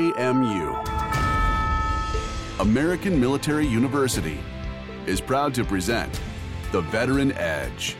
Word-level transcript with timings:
AMU. 0.00 0.74
American 2.58 3.20
Military 3.20 3.66
University 3.66 4.40
is 5.04 5.20
proud 5.20 5.52
to 5.54 5.62
present 5.62 6.20
The 6.72 6.80
Veteran 6.80 7.32
Edge. 7.32 7.96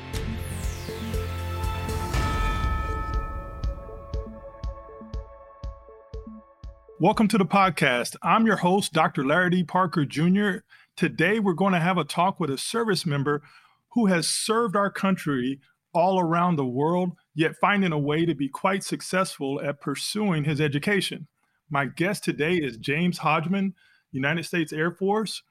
Welcome 6.98 7.28
to 7.28 7.38
the 7.38 7.44
podcast. 7.44 8.16
I'm 8.22 8.46
your 8.46 8.56
host, 8.56 8.94
Dr. 8.94 9.24
Larry 9.26 9.50
D. 9.50 9.64
Parker 9.64 10.06
Jr. 10.06 10.58
Today, 10.96 11.38
we're 11.38 11.52
going 11.52 11.74
to 11.74 11.80
have 11.80 11.98
a 11.98 12.04
talk 12.04 12.40
with 12.40 12.48
a 12.48 12.58
service 12.58 13.04
member 13.04 13.42
who 13.90 14.06
has 14.06 14.26
served 14.26 14.74
our 14.74 14.90
country 14.90 15.60
all 15.92 16.18
around 16.18 16.56
the 16.56 16.64
world, 16.64 17.12
yet 17.34 17.56
finding 17.60 17.92
a 17.92 17.98
way 17.98 18.24
to 18.24 18.34
be 18.34 18.48
quite 18.48 18.84
successful 18.84 19.60
at 19.60 19.82
pursuing 19.82 20.44
his 20.44 20.60
education. 20.62 21.26
My 21.70 21.86
guest 21.86 22.24
today 22.24 22.56
is 22.56 22.76
James 22.76 23.18
Hodgman, 23.18 23.74
United 24.10 24.44
States 24.44 24.72
Air 24.72 24.90
Force. 24.90 25.42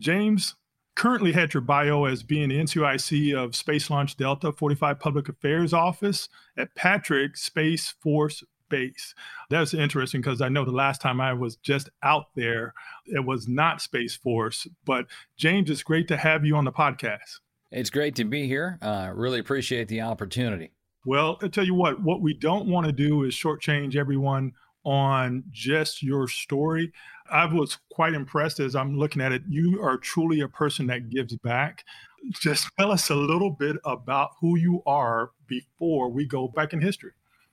James 0.00 0.56
currently 0.96 1.30
had 1.30 1.54
your 1.54 1.60
bio 1.60 2.06
as 2.06 2.24
being 2.24 2.48
the 2.48 2.58
NCOIC 2.58 3.34
of 3.36 3.54
Space 3.54 3.88
Launch 3.88 4.16
Delta 4.16 4.50
45 4.50 4.98
Public 4.98 5.28
Affairs 5.28 5.72
Office 5.72 6.28
at 6.58 6.74
Patrick 6.74 7.36
Space 7.36 7.94
Force 8.00 8.42
Base. 8.68 9.14
That's 9.48 9.72
interesting 9.72 10.20
because 10.20 10.40
I 10.40 10.48
know 10.48 10.64
the 10.64 10.72
last 10.72 11.00
time 11.00 11.20
I 11.20 11.32
was 11.34 11.54
just 11.56 11.88
out 12.02 12.26
there, 12.34 12.74
it 13.06 13.24
was 13.24 13.46
not 13.46 13.80
Space 13.80 14.16
Force. 14.16 14.66
But 14.84 15.06
James, 15.36 15.70
it's 15.70 15.84
great 15.84 16.08
to 16.08 16.16
have 16.16 16.44
you 16.44 16.56
on 16.56 16.64
the 16.64 16.72
podcast. 16.72 17.38
It's 17.70 17.90
great 17.90 18.16
to 18.16 18.24
be 18.24 18.48
here. 18.48 18.76
Uh, 18.82 19.12
really 19.14 19.38
appreciate 19.38 19.86
the 19.86 20.00
opportunity. 20.00 20.72
Well, 21.06 21.38
I 21.40 21.48
tell 21.48 21.64
you 21.64 21.74
what, 21.74 22.02
what 22.02 22.20
we 22.20 22.34
don't 22.34 22.66
want 22.66 22.86
to 22.86 22.92
do 22.92 23.22
is 23.22 23.34
shortchange 23.34 23.94
everyone 23.94 24.52
on 24.84 25.44
just 25.50 26.02
your 26.02 26.28
story. 26.28 26.92
I 27.30 27.44
was 27.46 27.78
quite 27.90 28.14
impressed 28.14 28.60
as 28.60 28.74
I'm 28.74 28.96
looking 28.96 29.22
at 29.22 29.32
it. 29.32 29.42
You 29.48 29.80
are 29.82 29.96
truly 29.96 30.40
a 30.40 30.48
person 30.48 30.86
that 30.88 31.10
gives 31.10 31.36
back. 31.36 31.84
Just 32.32 32.68
tell 32.78 32.90
us 32.90 33.10
a 33.10 33.14
little 33.14 33.50
bit 33.50 33.76
about 33.84 34.30
who 34.40 34.56
you 34.58 34.82
are 34.86 35.30
before 35.46 36.10
we 36.10 36.26
go 36.26 36.48
back 36.48 36.72
in 36.72 36.80
history. 36.80 37.12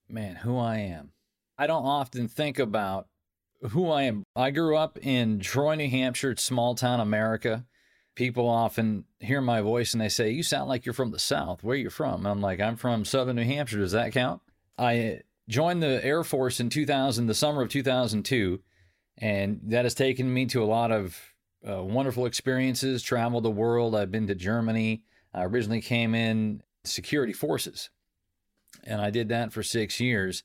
Man, 0.09 0.37
who 0.37 0.57
I 0.57 0.77
am. 0.77 1.11
I 1.57 1.67
don't 1.67 1.85
often 1.85 2.27
think 2.27 2.59
about 2.59 3.07
who 3.71 3.89
I 3.89 4.03
am. 4.03 4.23
I 4.35 4.51
grew 4.51 4.77
up 4.77 4.97
in 5.01 5.39
Troy, 5.39 5.75
New 5.75 5.89
Hampshire, 5.89 6.35
small 6.37 6.75
town 6.75 6.99
America 6.99 7.65
people 8.17 8.49
often 8.49 9.05
hear 9.19 9.39
my 9.39 9.61
voice 9.61 9.93
and 9.93 10.01
they 10.01 10.09
say, 10.09 10.31
You 10.31 10.43
sound 10.43 10.67
like 10.67 10.85
you're 10.85 10.93
from 10.93 11.11
the 11.11 11.19
South. 11.19 11.63
Where 11.63 11.75
are 11.75 11.79
you 11.79 11.91
from? 11.91 12.25
I'm 12.25 12.41
like, 12.41 12.59
I'm 12.59 12.75
from 12.75 13.05
Southern 13.05 13.37
New 13.37 13.45
Hampshire. 13.45 13.77
Does 13.77 13.91
that 13.93 14.11
count? 14.11 14.41
I 14.77 15.21
joined 15.47 15.81
the 15.81 16.03
Air 16.03 16.23
Force 16.23 16.59
in 16.59 16.69
2000, 16.69 17.27
the 17.27 17.33
summer 17.33 17.61
of 17.61 17.69
2002, 17.69 18.59
and 19.17 19.59
that 19.63 19.85
has 19.85 19.93
taken 19.93 20.33
me 20.33 20.45
to 20.47 20.63
a 20.63 20.65
lot 20.65 20.91
of 20.91 21.17
uh, 21.67 21.83
wonderful 21.83 22.25
experiences, 22.25 23.01
traveled 23.01 23.43
the 23.43 23.49
world. 23.49 23.95
I've 23.95 24.11
been 24.11 24.27
to 24.27 24.35
Germany. 24.35 25.03
I 25.33 25.43
originally 25.43 25.81
came 25.81 26.15
in 26.15 26.61
security 26.83 27.33
forces, 27.33 27.89
and 28.83 29.01
I 29.01 29.09
did 29.09 29.29
that 29.29 29.53
for 29.53 29.63
six 29.63 29.99
years. 29.99 30.43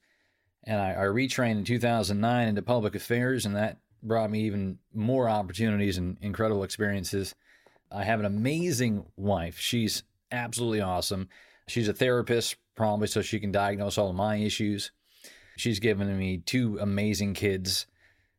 And 0.64 0.80
I, 0.80 0.92
I 0.92 1.04
retrained 1.04 1.58
in 1.58 1.64
2009 1.64 2.48
into 2.48 2.62
public 2.62 2.94
affairs, 2.94 3.46
and 3.46 3.56
that 3.56 3.78
brought 4.02 4.30
me 4.30 4.42
even 4.42 4.78
more 4.94 5.28
opportunities 5.28 5.98
and 5.98 6.16
incredible 6.20 6.64
experiences. 6.64 7.34
I 7.90 8.04
have 8.04 8.20
an 8.20 8.26
amazing 8.26 9.06
wife. 9.16 9.58
She's 9.58 10.02
absolutely 10.30 10.80
awesome. 10.80 11.28
She's 11.68 11.88
a 11.88 11.92
therapist, 11.92 12.56
probably 12.74 13.06
so 13.06 13.22
she 13.22 13.40
can 13.40 13.52
diagnose 13.52 13.98
all 13.98 14.10
of 14.10 14.16
my 14.16 14.36
issues. 14.36 14.90
She's 15.56 15.80
given 15.80 16.16
me 16.18 16.38
two 16.38 16.78
amazing 16.80 17.34
kids. 17.34 17.86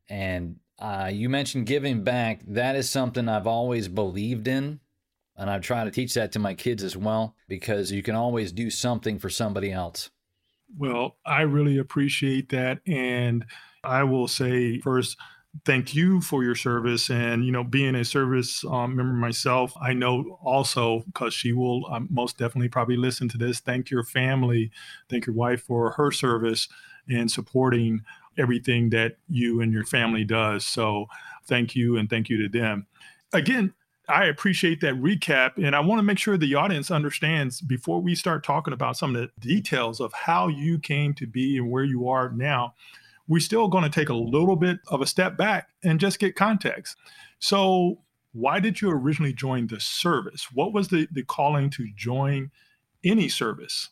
And 0.10 0.58
uh, 0.80 1.10
you 1.14 1.30
mentioned 1.30 1.68
giving 1.68 2.04
back. 2.04 2.42
That 2.48 2.76
is 2.76 2.90
something 2.90 3.30
I've 3.30 3.48
always 3.48 3.88
believed 3.88 4.48
in. 4.48 4.80
And 5.36 5.50
I 5.50 5.60
try 5.60 5.84
to 5.84 5.92
teach 5.92 6.14
that 6.14 6.32
to 6.34 6.40
my 6.40 6.54
kids 6.54 6.84
as 6.84 6.96
well, 6.96 7.36
because 7.48 7.92
you 7.92 8.04
can 8.04 8.16
always 8.16 8.52
do 8.52 8.70
something 8.70 9.18
for 9.18 9.30
somebody 9.30 9.72
else. 9.72 10.12
Well, 10.78 11.18
I 11.26 11.42
really 11.42 11.78
appreciate 11.78 12.50
that. 12.50 12.80
And 12.88 13.46
I 13.84 14.04
will 14.04 14.28
say 14.28 14.80
first, 14.80 15.18
thank 15.66 15.94
you 15.94 16.20
for 16.20 16.44
your 16.44 16.56
service 16.56 17.10
and 17.10 17.46
you 17.46 17.52
know 17.52 17.64
being 17.64 17.96
a 17.96 18.04
service 18.04 18.66
um, 18.66 18.96
member 18.96 19.14
myself 19.14 19.74
i 19.82 19.94
know 19.94 20.40
also 20.44 21.04
because 21.06 21.34
she 21.34 21.54
will 21.54 21.86
um, 21.92 22.08
most 22.10 22.38
definitely 22.38 22.70
probably 22.70 22.98
listen 22.98 23.30
to 23.30 23.38
this 23.38 23.60
thank 23.60 23.90
your 23.90 24.04
family 24.04 24.72
thank 25.10 25.26
your 25.26 25.36
wife 25.36 25.62
for 25.62 25.92
her 25.92 26.12
service 26.12 26.68
and 27.08 27.32
supporting 27.32 28.02
everything 28.38 28.90
that 28.90 29.18
you 29.30 29.62
and 29.62 29.72
your 29.72 29.86
family 29.86 30.24
does 30.24 30.66
so 30.66 31.06
thank 31.46 31.76
you 31.76 31.98
and 31.98 32.10
thank 32.10 32.30
you 32.30 32.38
to 32.38 32.50
them 32.50 32.88
again 33.32 33.74
I 34.10 34.26
appreciate 34.26 34.82
that 34.82 34.96
recap. 34.96 35.52
And 35.56 35.74
I 35.74 35.80
want 35.80 36.00
to 36.00 36.04
make 36.04 36.20
sure 36.20 36.36
the 36.36 36.56
audience 36.56 36.92
understands 36.92 37.62
before 37.62 38.02
we 38.02 38.16
start 38.16 38.44
talking 38.44 38.74
about 38.74 38.98
some 38.98 39.16
of 39.16 39.22
the 39.22 39.30
details 39.40 40.02
of 40.02 40.12
how 40.12 40.50
you 40.50 40.78
came 40.78 41.14
to 41.14 41.26
be 41.26 41.58
and 41.58 41.72
where 41.72 41.86
you 41.86 42.10
are 42.10 42.30
now 42.30 42.74
we're 43.28 43.40
still 43.40 43.68
going 43.68 43.84
to 43.84 43.90
take 43.90 44.10
a 44.10 44.16
little 44.16 44.56
bit 44.56 44.80
of 44.88 45.02
a 45.02 45.08
step 45.08 45.38
back 45.38 45.70
and 45.84 46.00
just 46.00 46.20
get 46.20 46.36
context. 46.36 46.98
So, 47.40 48.02
why 48.34 48.60
did 48.60 48.82
you 48.82 48.90
originally 48.90 49.34
join 49.34 49.68
the 49.68 49.80
service? 49.80 50.48
What 50.52 50.74
was 50.74 50.88
the, 50.88 51.08
the 51.12 51.24
calling 51.24 51.70
to 51.72 51.88
join 51.96 52.50
any 53.04 53.30
service? 53.30 53.90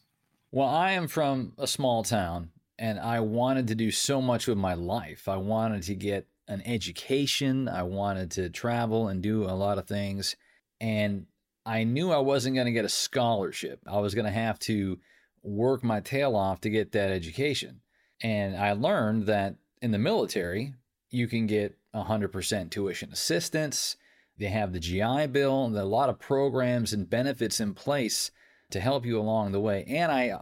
Well, 0.51 0.67
I 0.67 0.91
am 0.91 1.07
from 1.07 1.53
a 1.57 1.67
small 1.67 2.03
town 2.03 2.49
and 2.79 2.99
I 2.99 3.19
wanted 3.19 3.67
to 3.67 3.75
do 3.75 3.91
so 3.91 4.21
much 4.21 4.47
with 4.47 4.57
my 4.57 4.73
life. 4.73 5.27
I 5.27 5.37
wanted 5.37 5.83
to 5.83 5.95
get 5.95 6.27
an 6.47 6.63
education, 6.65 7.69
I 7.69 7.83
wanted 7.83 8.31
to 8.31 8.49
travel 8.49 9.07
and 9.07 9.21
do 9.21 9.43
a 9.43 9.53
lot 9.53 9.77
of 9.77 9.87
things. 9.87 10.35
And 10.81 11.27
I 11.65 11.83
knew 11.83 12.11
I 12.11 12.17
wasn't 12.17 12.55
going 12.55 12.65
to 12.65 12.71
get 12.71 12.83
a 12.85 12.89
scholarship. 12.89 13.79
I 13.85 13.99
was 13.99 14.15
going 14.15 14.25
to 14.25 14.31
have 14.31 14.57
to 14.59 14.99
work 15.43 15.83
my 15.83 15.99
tail 15.99 16.35
off 16.35 16.61
to 16.61 16.69
get 16.69 16.91
that 16.93 17.11
education. 17.11 17.80
And 18.23 18.55
I 18.55 18.73
learned 18.73 19.25
that 19.27 19.55
in 19.81 19.91
the 19.91 19.97
military, 19.97 20.73
you 21.09 21.27
can 21.27 21.47
get 21.47 21.77
100% 21.93 22.69
tuition 22.69 23.11
assistance. 23.11 23.97
They 24.37 24.47
have 24.47 24.73
the 24.73 24.79
GI 24.79 25.27
Bill, 25.27 25.65
and 25.65 25.77
a 25.77 25.85
lot 25.85 26.09
of 26.09 26.19
programs 26.19 26.93
and 26.93 27.09
benefits 27.09 27.59
in 27.59 27.73
place 27.73 28.31
to 28.71 28.79
help 28.79 29.05
you 29.05 29.19
along 29.19 29.51
the 29.51 29.59
way. 29.59 29.85
And 29.87 30.11
I 30.11 30.39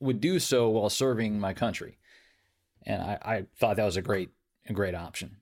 would 0.00 0.20
do 0.20 0.38
so 0.38 0.68
while 0.68 0.90
serving 0.90 1.38
my 1.38 1.52
country. 1.52 1.98
And 2.84 3.02
I, 3.02 3.18
I 3.22 3.44
thought 3.56 3.76
that 3.76 3.84
was 3.84 3.96
a 3.96 4.02
great, 4.02 4.30
a 4.68 4.72
great 4.72 4.94
option. 4.94 5.36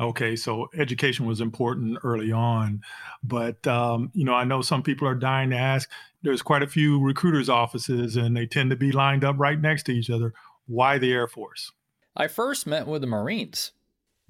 Okay, 0.00 0.34
so 0.34 0.68
education 0.76 1.24
was 1.24 1.40
important 1.40 1.98
early 2.02 2.32
on, 2.32 2.82
but 3.22 3.64
um, 3.68 4.10
you 4.12 4.24
know 4.24 4.34
I 4.34 4.42
know 4.42 4.60
some 4.60 4.82
people 4.82 5.06
are 5.06 5.14
dying 5.14 5.50
to 5.50 5.56
ask. 5.56 5.88
There's 6.22 6.42
quite 6.42 6.64
a 6.64 6.66
few 6.66 7.00
recruiters' 7.00 7.48
offices, 7.48 8.16
and 8.16 8.36
they 8.36 8.46
tend 8.46 8.70
to 8.70 8.76
be 8.76 8.90
lined 8.90 9.22
up 9.22 9.36
right 9.38 9.60
next 9.60 9.84
to 9.84 9.92
each 9.92 10.10
other. 10.10 10.34
Why 10.66 10.98
the 10.98 11.12
Air 11.12 11.26
Force? 11.26 11.72
I 12.16 12.28
first 12.28 12.66
met 12.66 12.86
with 12.86 13.00
the 13.00 13.06
Marines. 13.06 13.72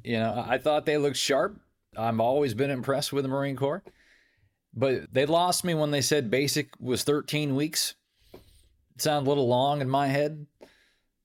You 0.03 0.19
know, 0.19 0.45
I 0.47 0.59
thought 0.59 0.87
they 0.87 0.99
looked 0.99 1.17
sharp. 1.17 1.61
I've 1.97 2.21
always 2.21 2.55
been 2.55 2.71
impressed 2.71 3.13
with 3.13 3.25
the 3.25 3.29
Marine 3.29 3.57
Corps. 3.57 3.83
But 4.75 5.13
they 5.13 5.27
lost 5.27 5.65
me 5.65 5.75
when 5.75 5.93
they 5.93 6.01
said 6.01 6.31
basic 6.31 6.71
was 6.81 7.05
13 7.05 7.55
weeks. 7.55 7.95
It 8.33 9.03
sounded 9.03 9.29
a 9.29 9.31
little 9.31 9.47
long 9.47 9.81
in 9.81 9.89
my 9.89 10.09
head. 10.09 10.47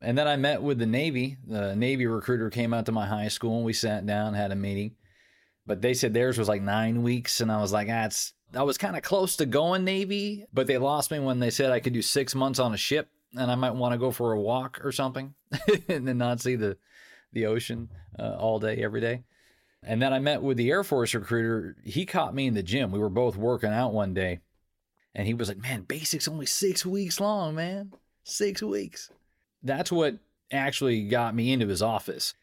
And 0.01 0.17
then 0.17 0.27
I 0.27 0.35
met 0.35 0.61
with 0.61 0.77
the 0.77 0.85
Navy. 0.85 1.37
The 1.45 1.75
Navy 1.75 2.05
recruiter 2.05 2.49
came 2.49 2.73
out 2.73 2.85
to 2.85 2.91
my 2.91 3.07
high 3.07 3.27
school 3.27 3.57
and 3.57 3.65
we 3.65 3.73
sat 3.73 4.05
down, 4.05 4.33
had 4.33 4.51
a 4.51 4.55
meeting. 4.55 4.95
But 5.65 5.81
they 5.81 5.93
said 5.93 6.13
theirs 6.13 6.37
was 6.37 6.47
like 6.47 6.61
nine 6.61 7.01
weeks. 7.03 7.41
And 7.41 7.51
I 7.51 7.59
was 7.59 7.73
like, 7.73 7.89
ah, 7.91 8.09
I 8.53 8.63
was 8.63 8.77
kind 8.77 8.95
of 8.95 9.03
close 9.03 9.35
to 9.37 9.45
going 9.45 9.83
Navy, 9.83 10.45
but 10.53 10.67
they 10.67 10.77
lost 10.77 11.11
me 11.11 11.19
when 11.19 11.39
they 11.39 11.49
said 11.49 11.71
I 11.71 11.79
could 11.79 11.93
do 11.93 12.01
six 12.01 12.33
months 12.33 12.59
on 12.59 12.73
a 12.73 12.77
ship 12.77 13.09
and 13.35 13.51
I 13.51 13.55
might 13.55 13.75
want 13.75 13.93
to 13.93 13.97
go 13.97 14.11
for 14.11 14.31
a 14.31 14.39
walk 14.39 14.79
or 14.83 14.91
something 14.91 15.33
and 15.87 16.07
then 16.07 16.17
not 16.17 16.41
see 16.41 16.55
the 16.55 16.77
the 17.31 17.45
ocean 17.45 17.89
uh, 18.17 18.35
all 18.39 18.59
day 18.59 18.77
every 18.77 19.01
day. 19.01 19.23
And 19.83 20.01
then 20.01 20.13
I 20.13 20.19
met 20.19 20.41
with 20.41 20.57
the 20.57 20.69
Air 20.69 20.83
Force 20.83 21.13
recruiter. 21.13 21.77
He 21.83 22.05
caught 22.05 22.35
me 22.35 22.47
in 22.47 22.53
the 22.53 22.63
gym. 22.63 22.91
We 22.91 22.99
were 22.99 23.09
both 23.09 23.37
working 23.37 23.69
out 23.69 23.93
one 23.93 24.13
day. 24.13 24.39
And 25.15 25.25
he 25.25 25.33
was 25.33 25.47
like, 25.47 25.57
"Man, 25.57 25.83
basic's 25.83 26.27
only 26.27 26.45
6 26.45 26.85
weeks 26.85 27.19
long, 27.19 27.55
man. 27.55 27.93
6 28.23 28.61
weeks." 28.63 29.09
That's 29.63 29.91
what 29.91 30.17
actually 30.51 31.07
got 31.07 31.35
me 31.35 31.51
into 31.51 31.67
his 31.67 31.81
office. 31.81 32.33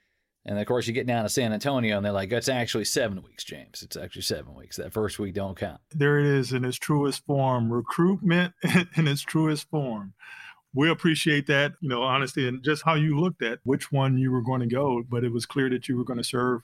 And 0.45 0.59
of 0.59 0.67
course, 0.67 0.87
you 0.87 0.93
get 0.93 1.09
down 1.09 1.25
to 1.25 1.29
San 1.29 1.53
Antonio, 1.53 1.97
and 1.97 2.07
they're 2.07 2.13
like, 2.13 2.31
"That's 2.31 2.49
actually 2.49 2.85
seven 2.85 3.23
weeks, 3.23 3.43
James. 3.43 3.83
It's 3.83 3.97
actually 3.97 4.23
seven 4.23 4.55
weeks. 4.55 4.77
That 4.77 4.93
first 4.93 5.19
week 5.19 5.35
don't 5.35 5.57
count." 5.57 5.81
There 5.91 6.21
it 6.21 6.27
is 6.27 6.53
in 6.53 6.65
its 6.65 6.77
truest 6.77 7.27
form. 7.27 7.73
Recruitment 7.73 8.55
in 8.95 9.09
its 9.09 9.23
truest 9.23 9.69
form 9.71 10.15
we 10.77 10.91
appreciate 10.91 11.47
that, 11.47 11.73
you 11.81 11.89
know, 11.89 12.03
honesty 12.03 12.47
and 12.47 12.63
just 12.63 12.83
how 12.85 12.95
you 12.95 13.19
looked 13.19 13.43
at 13.43 13.59
which 13.65 13.91
one 13.91 14.19
you 14.19 14.31
were 14.31 14.43
going 14.43 14.61
to 14.61 14.67
go. 14.67 15.03
But 15.09 15.25
it 15.25 15.33
was 15.33 15.47
clear 15.47 15.71
that 15.71 15.89
you 15.89 15.97
were 15.97 16.05
going 16.05 16.19
to 16.19 16.25
serve. 16.25 16.61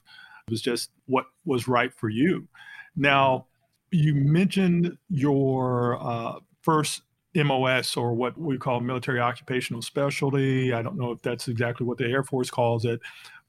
It 0.47 0.51
was 0.51 0.61
just 0.61 0.91
what 1.07 1.25
was 1.45 1.67
right 1.67 1.91
for 1.91 2.09
you. 2.09 2.47
Now, 2.95 3.47
you 3.91 4.13
mentioned 4.13 4.97
your 5.09 5.97
uh, 5.99 6.39
first 6.61 7.01
MOS 7.33 7.97
or 7.97 8.13
what 8.13 8.37
we 8.37 8.57
call 8.57 8.79
military 8.79 9.19
occupational 9.19 9.81
specialty. 9.81 10.73
I 10.73 10.83
don't 10.83 10.97
know 10.97 11.11
if 11.11 11.21
that's 11.23 11.47
exactly 11.47 11.87
what 11.87 11.97
the 11.97 12.05
Air 12.05 12.23
Force 12.23 12.51
calls 12.51 12.85
it, 12.85 12.99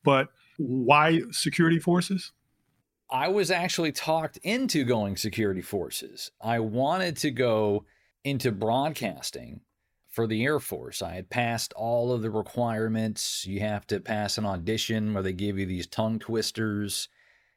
but 0.02 0.31
Why 0.56 1.20
security 1.31 1.78
forces? 1.78 2.32
I 3.11 3.28
was 3.28 3.50
actually 3.50 3.93
talked 3.93 4.38
into 4.38 4.84
going 4.84 5.16
security 5.16 5.62
forces. 5.62 6.31
I 6.40 6.61
wanted 6.61 7.16
to 7.19 7.31
go 7.31 7.84
into 8.25 8.50
broadcasting 8.50 9.61
for 10.14 10.28
the 10.28 10.44
Air 10.44 10.61
Force. 10.61 11.02
I 11.02 11.14
had 11.14 11.28
passed 11.28 11.72
all 11.72 12.12
of 12.12 12.22
the 12.22 12.31
requirements. 12.31 13.44
You 13.46 13.58
have 13.61 13.84
to 13.88 13.99
pass 13.99 14.38
an 14.38 14.46
audition 14.46 15.12
where 15.12 15.25
they 15.25 15.32
give 15.32 15.58
you 15.58 15.66
these 15.66 15.88
tongue 15.88 16.20
twisters. 16.20 17.08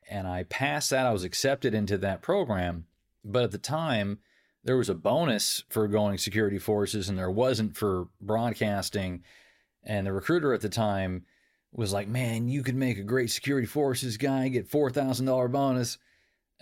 And 0.09 0.27
I 0.27 0.41
passed 0.43 0.89
that. 0.89 1.05
I 1.05 1.11
was 1.11 1.23
accepted 1.23 1.75
into 1.75 1.99
that 1.99 2.23
program. 2.23 2.85
But 3.23 3.43
at 3.43 3.51
the 3.51 3.59
time, 3.59 4.19
there 4.63 4.75
was 4.75 4.89
a 4.89 4.95
bonus 4.95 5.65
for 5.69 5.87
going 5.87 6.17
security 6.17 6.57
forces 6.57 7.09
and 7.09 7.17
there 7.17 7.29
wasn't 7.29 7.77
for 7.77 8.07
broadcasting. 8.19 9.23
And 9.83 10.07
the 10.07 10.13
recruiter 10.13 10.51
at 10.53 10.61
the 10.61 10.69
time 10.69 11.25
was 11.71 11.93
like, 11.93 12.07
Man, 12.07 12.47
you 12.47 12.63
could 12.63 12.75
make 12.75 12.97
a 12.97 13.03
great 13.03 13.29
security 13.29 13.67
forces 13.67 14.17
guy, 14.17 14.47
get 14.47 14.71
$4,000 14.71 15.51
bonus. 15.51 15.99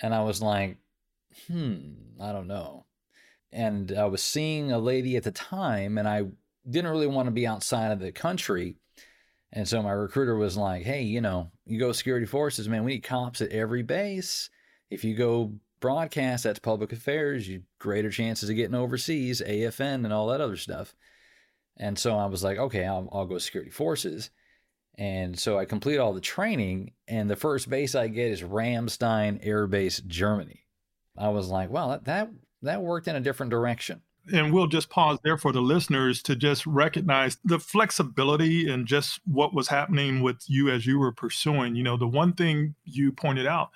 And 0.02 0.14
I 0.14 0.24
was 0.24 0.42
like, 0.42 0.76
Hmm, 1.48 1.94
I 2.20 2.34
don't 2.34 2.48
know 2.48 2.85
and 3.56 3.94
I 3.98 4.06
was 4.06 4.22
seeing 4.22 4.72
a 4.72 4.78
lady 4.78 5.16
at 5.16 5.24
the 5.24 5.32
time, 5.32 5.98
and 5.98 6.08
I 6.08 6.24
didn't 6.70 6.92
really 6.92 7.08
want 7.08 7.28
to 7.28 7.32
be 7.32 7.48
outside 7.48 7.92
of 7.92 8.00
the 8.00 8.12
country. 8.12 8.76
And 9.54 9.66
so 9.66 9.82
my 9.82 9.92
recruiter 9.92 10.36
was 10.36 10.58
like, 10.58 10.84
hey, 10.84 11.04
you 11.04 11.22
know, 11.22 11.52
you 11.66 11.80
go 11.80 11.94
security 11.94 12.26
forces, 12.26 12.68
man, 12.68 12.84
we 12.84 12.96
need 12.96 13.04
cops 13.04 13.40
at 13.40 13.52
every 13.52 13.82
base. 13.82 14.50
If 14.90 15.06
you 15.06 15.16
go 15.16 15.54
broadcast, 15.80 16.44
that's 16.44 16.60
public 16.60 16.92
affairs, 16.92 17.48
you 17.48 17.64
greater 17.80 18.10
chances 18.10 18.50
of 18.50 18.58
getting 18.58 18.76
overseas, 18.76 19.42
AFN, 19.42 20.04
and 20.04 20.12
all 20.12 20.28
that 20.28 20.42
other 20.42 20.58
stuff. 20.58 20.94
And 21.78 21.98
so 21.98 22.18
I 22.18 22.26
was 22.26 22.44
like, 22.44 22.58
okay, 22.58 22.86
I'll, 22.86 23.08
I'll 23.14 23.26
go 23.26 23.38
security 23.38 23.72
forces. 23.72 24.32
And 24.98 25.40
so 25.40 25.58
I 25.58 25.64
complete 25.64 25.98
all 25.98 26.14
the 26.14 26.22
training, 26.22 26.92
and 27.08 27.30
the 27.30 27.36
first 27.38 27.70
base 27.70 27.96
I 27.96 28.10
get 28.10 28.32
is 28.32 28.42
Ramstein 28.42 29.40
Air 29.44 29.68
Base, 29.68 30.02
Germany. 30.02 30.66
I 31.18 31.30
was 31.30 31.48
like, 31.48 31.70
well, 31.70 31.90
that, 31.90 32.06
that 32.06 32.30
that 32.62 32.82
worked 32.82 33.08
in 33.08 33.16
a 33.16 33.22
different 33.22 33.50
direction. 33.50 34.02
And 34.34 34.52
we'll 34.52 34.68
just 34.68 34.90
pause 34.90 35.20
there 35.24 35.38
for 35.38 35.52
the 35.52 35.62
listeners 35.62 36.24
to 36.24 36.36
just 36.36 36.66
recognize 36.66 37.38
the 37.44 37.60
flexibility 37.60 38.68
and 38.68 38.88
just 38.88 39.20
what 39.26 39.54
was 39.54 39.68
happening 39.68 40.22
with 40.22 40.38
you 40.48 40.72
as 40.72 40.88
you 40.88 40.98
were 40.98 41.12
pursuing. 41.12 41.76
You 41.76 41.84
know, 41.84 41.96
the 41.96 42.08
one 42.08 42.34
thing 42.34 42.74
you 42.86 43.12
pointed 43.12 43.46
out, 43.46 43.70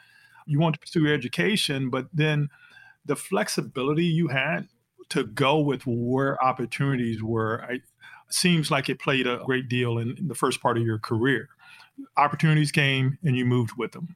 you 0.47 0.59
want 0.59 0.73
to 0.73 0.79
pursue 0.79 1.11
education, 1.13 1.91
but 1.91 2.07
then 2.11 2.49
the 3.05 3.15
flexibility 3.15 4.05
you 4.05 4.29
had 4.29 4.67
to 5.09 5.23
go 5.23 5.59
with 5.59 5.83
where 5.85 6.43
opportunities 6.43 7.21
were, 7.21 7.63
I, 7.63 7.81
seems 8.29 8.71
like 8.71 8.89
it 8.89 8.99
played 8.99 9.27
a 9.27 9.41
great 9.45 9.69
deal 9.69 9.99
in, 9.99 10.17
in 10.17 10.27
the 10.27 10.35
first 10.35 10.61
part 10.61 10.77
of 10.77 10.83
your 10.83 10.99
career. 10.99 11.49
Opportunities 12.17 12.71
came 12.71 13.17
and 13.23 13.35
you 13.35 13.45
moved 13.45 13.73
with 13.77 13.91
them. 13.91 14.15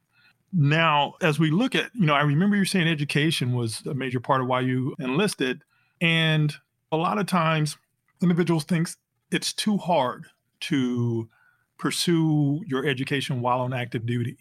Now, 0.56 1.14
as 1.20 1.40
we 1.40 1.50
look 1.50 1.74
at, 1.74 1.90
you 1.94 2.06
know, 2.06 2.14
I 2.14 2.22
remember 2.22 2.54
you 2.54 2.64
saying 2.64 2.86
education 2.86 3.54
was 3.54 3.84
a 3.86 3.94
major 3.94 4.20
part 4.20 4.40
of 4.40 4.46
why 4.46 4.60
you 4.60 4.94
enlisted. 5.00 5.62
And 6.00 6.54
a 6.92 6.96
lot 6.96 7.18
of 7.18 7.26
times 7.26 7.76
individuals 8.22 8.62
think 8.62 8.88
it's 9.32 9.52
too 9.52 9.76
hard 9.78 10.26
to 10.60 11.28
pursue 11.76 12.62
your 12.66 12.86
education 12.86 13.40
while 13.40 13.60
on 13.60 13.72
active 13.72 14.06
duty. 14.06 14.38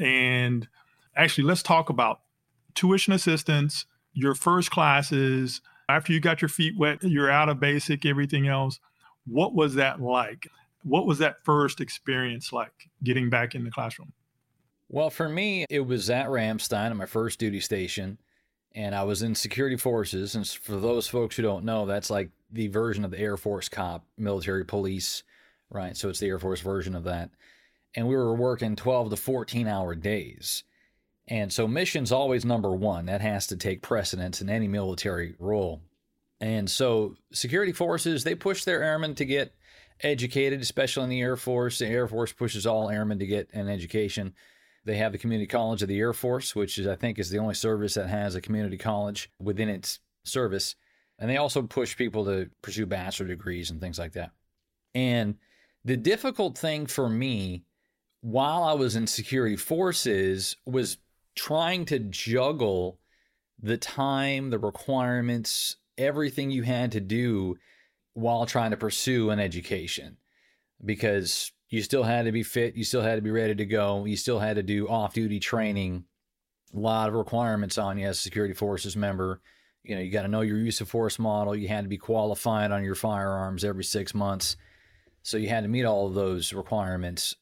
And 0.00 0.66
actually, 1.14 1.44
let's 1.44 1.62
talk 1.62 1.90
about 1.90 2.20
tuition 2.74 3.12
assistance, 3.12 3.84
your 4.14 4.34
first 4.34 4.70
classes, 4.70 5.60
after 5.88 6.12
you 6.12 6.20
got 6.20 6.40
your 6.40 6.48
feet 6.48 6.76
wet, 6.78 7.02
you're 7.02 7.30
out 7.30 7.50
of 7.50 7.60
basic, 7.60 8.06
everything 8.06 8.48
else. 8.48 8.80
What 9.26 9.54
was 9.54 9.74
that 9.74 10.00
like? 10.00 10.48
What 10.82 11.06
was 11.06 11.18
that 11.18 11.44
first 11.44 11.80
experience 11.80 12.52
like 12.52 12.72
getting 13.02 13.28
back 13.28 13.54
in 13.54 13.64
the 13.64 13.70
classroom? 13.70 14.12
Well, 14.88 15.10
for 15.10 15.28
me, 15.28 15.64
it 15.70 15.80
was 15.80 16.10
at 16.10 16.26
Ramstein 16.26 16.90
at 16.90 16.96
my 16.96 17.06
first 17.06 17.38
duty 17.38 17.60
station, 17.60 18.18
and 18.74 18.94
I 18.94 19.04
was 19.04 19.22
in 19.22 19.34
security 19.34 19.76
forces. 19.76 20.34
And 20.34 20.46
for 20.46 20.76
those 20.76 21.06
folks 21.08 21.36
who 21.36 21.42
don't 21.42 21.64
know, 21.64 21.86
that's 21.86 22.10
like 22.10 22.30
the 22.50 22.68
version 22.68 23.04
of 23.04 23.10
the 23.10 23.18
Air 23.18 23.36
Force 23.36 23.68
cop, 23.68 24.04
military 24.18 24.64
police, 24.64 25.22
right? 25.70 25.96
So 25.96 26.08
it's 26.08 26.20
the 26.20 26.28
Air 26.28 26.38
Force 26.38 26.60
version 26.60 26.94
of 26.94 27.04
that. 27.04 27.30
And 27.96 28.08
we 28.08 28.16
were 28.16 28.34
working 28.34 28.76
12 28.76 29.10
to 29.10 29.16
14 29.16 29.66
hour 29.66 29.94
days. 29.94 30.64
And 31.28 31.52
so 31.52 31.66
mission's 31.66 32.12
always 32.12 32.44
number 32.44 32.72
one. 32.72 33.06
That 33.06 33.20
has 33.20 33.46
to 33.48 33.56
take 33.56 33.82
precedence 33.82 34.42
in 34.42 34.50
any 34.50 34.68
military 34.68 35.34
role. 35.38 35.80
And 36.40 36.70
so 36.70 37.16
security 37.32 37.72
forces, 37.72 38.24
they 38.24 38.34
push 38.34 38.64
their 38.64 38.82
airmen 38.82 39.14
to 39.14 39.24
get 39.24 39.54
educated, 40.00 40.60
especially 40.60 41.04
in 41.04 41.10
the 41.10 41.20
Air 41.20 41.36
Force. 41.36 41.78
The 41.78 41.86
Air 41.86 42.06
Force 42.08 42.32
pushes 42.32 42.66
all 42.66 42.90
airmen 42.90 43.18
to 43.20 43.26
get 43.26 43.48
an 43.54 43.68
education. 43.68 44.34
They 44.84 44.96
have 44.96 45.12
the 45.12 45.18
Community 45.18 45.46
College 45.46 45.82
of 45.82 45.88
the 45.88 45.98
Air 45.98 46.12
Force, 46.12 46.54
which 46.54 46.78
is, 46.78 46.86
I 46.86 46.96
think 46.96 47.18
is 47.18 47.30
the 47.30 47.38
only 47.38 47.54
service 47.54 47.94
that 47.94 48.08
has 48.08 48.34
a 48.34 48.40
community 48.40 48.76
college 48.76 49.30
within 49.40 49.68
its 49.68 50.00
service. 50.24 50.76
And 51.18 51.30
they 51.30 51.36
also 51.36 51.62
push 51.62 51.96
people 51.96 52.24
to 52.26 52.50
pursue 52.60 52.86
bachelor 52.86 53.28
degrees 53.28 53.70
and 53.70 53.80
things 53.80 53.98
like 53.98 54.12
that. 54.12 54.32
And 54.94 55.36
the 55.84 55.96
difficult 55.96 56.58
thing 56.58 56.86
for 56.86 57.08
me 57.08 57.64
while 58.20 58.64
I 58.64 58.72
was 58.72 58.96
in 58.96 59.06
security 59.06 59.56
forces 59.56 60.56
was 60.66 60.98
trying 61.34 61.84
to 61.86 61.98
juggle 61.98 62.98
the 63.60 63.76
time, 63.76 64.50
the 64.50 64.58
requirements, 64.58 65.76
everything 65.98 66.50
you 66.50 66.62
had 66.62 66.92
to 66.92 67.00
do 67.00 67.56
while 68.14 68.46
trying 68.46 68.70
to 68.70 68.76
pursue 68.76 69.30
an 69.30 69.40
education. 69.40 70.16
Because 70.84 71.52
you 71.74 71.82
still 71.82 72.04
had 72.04 72.26
to 72.26 72.32
be 72.32 72.44
fit, 72.44 72.76
you 72.76 72.84
still 72.84 73.02
had 73.02 73.16
to 73.16 73.22
be 73.22 73.32
ready 73.32 73.54
to 73.54 73.66
go, 73.66 74.04
you 74.04 74.16
still 74.16 74.38
had 74.38 74.56
to 74.56 74.62
do 74.62 74.88
off 74.88 75.14
duty 75.14 75.40
training, 75.40 76.04
a 76.72 76.78
lot 76.78 77.08
of 77.08 77.14
requirements 77.14 77.78
on 77.78 77.98
you 77.98 78.06
as 78.06 78.18
a 78.18 78.20
security 78.20 78.54
forces 78.54 78.96
member. 78.96 79.40
You 79.82 79.96
know, 79.96 80.00
you 80.00 80.12
got 80.12 80.22
to 80.22 80.28
know 80.28 80.40
your 80.40 80.56
use 80.56 80.80
of 80.80 80.88
force 80.88 81.18
model, 81.18 81.56
you 81.56 81.66
had 81.66 81.84
to 81.84 81.88
be 81.88 81.98
qualified 81.98 82.70
on 82.70 82.84
your 82.84 82.94
firearms 82.94 83.64
every 83.64 83.82
six 83.82 84.14
months. 84.14 84.56
So 85.22 85.36
you 85.36 85.48
had 85.48 85.64
to 85.64 85.68
meet 85.68 85.84
all 85.84 86.06
of 86.06 86.14
those 86.14 86.52
requirements. 86.52 87.34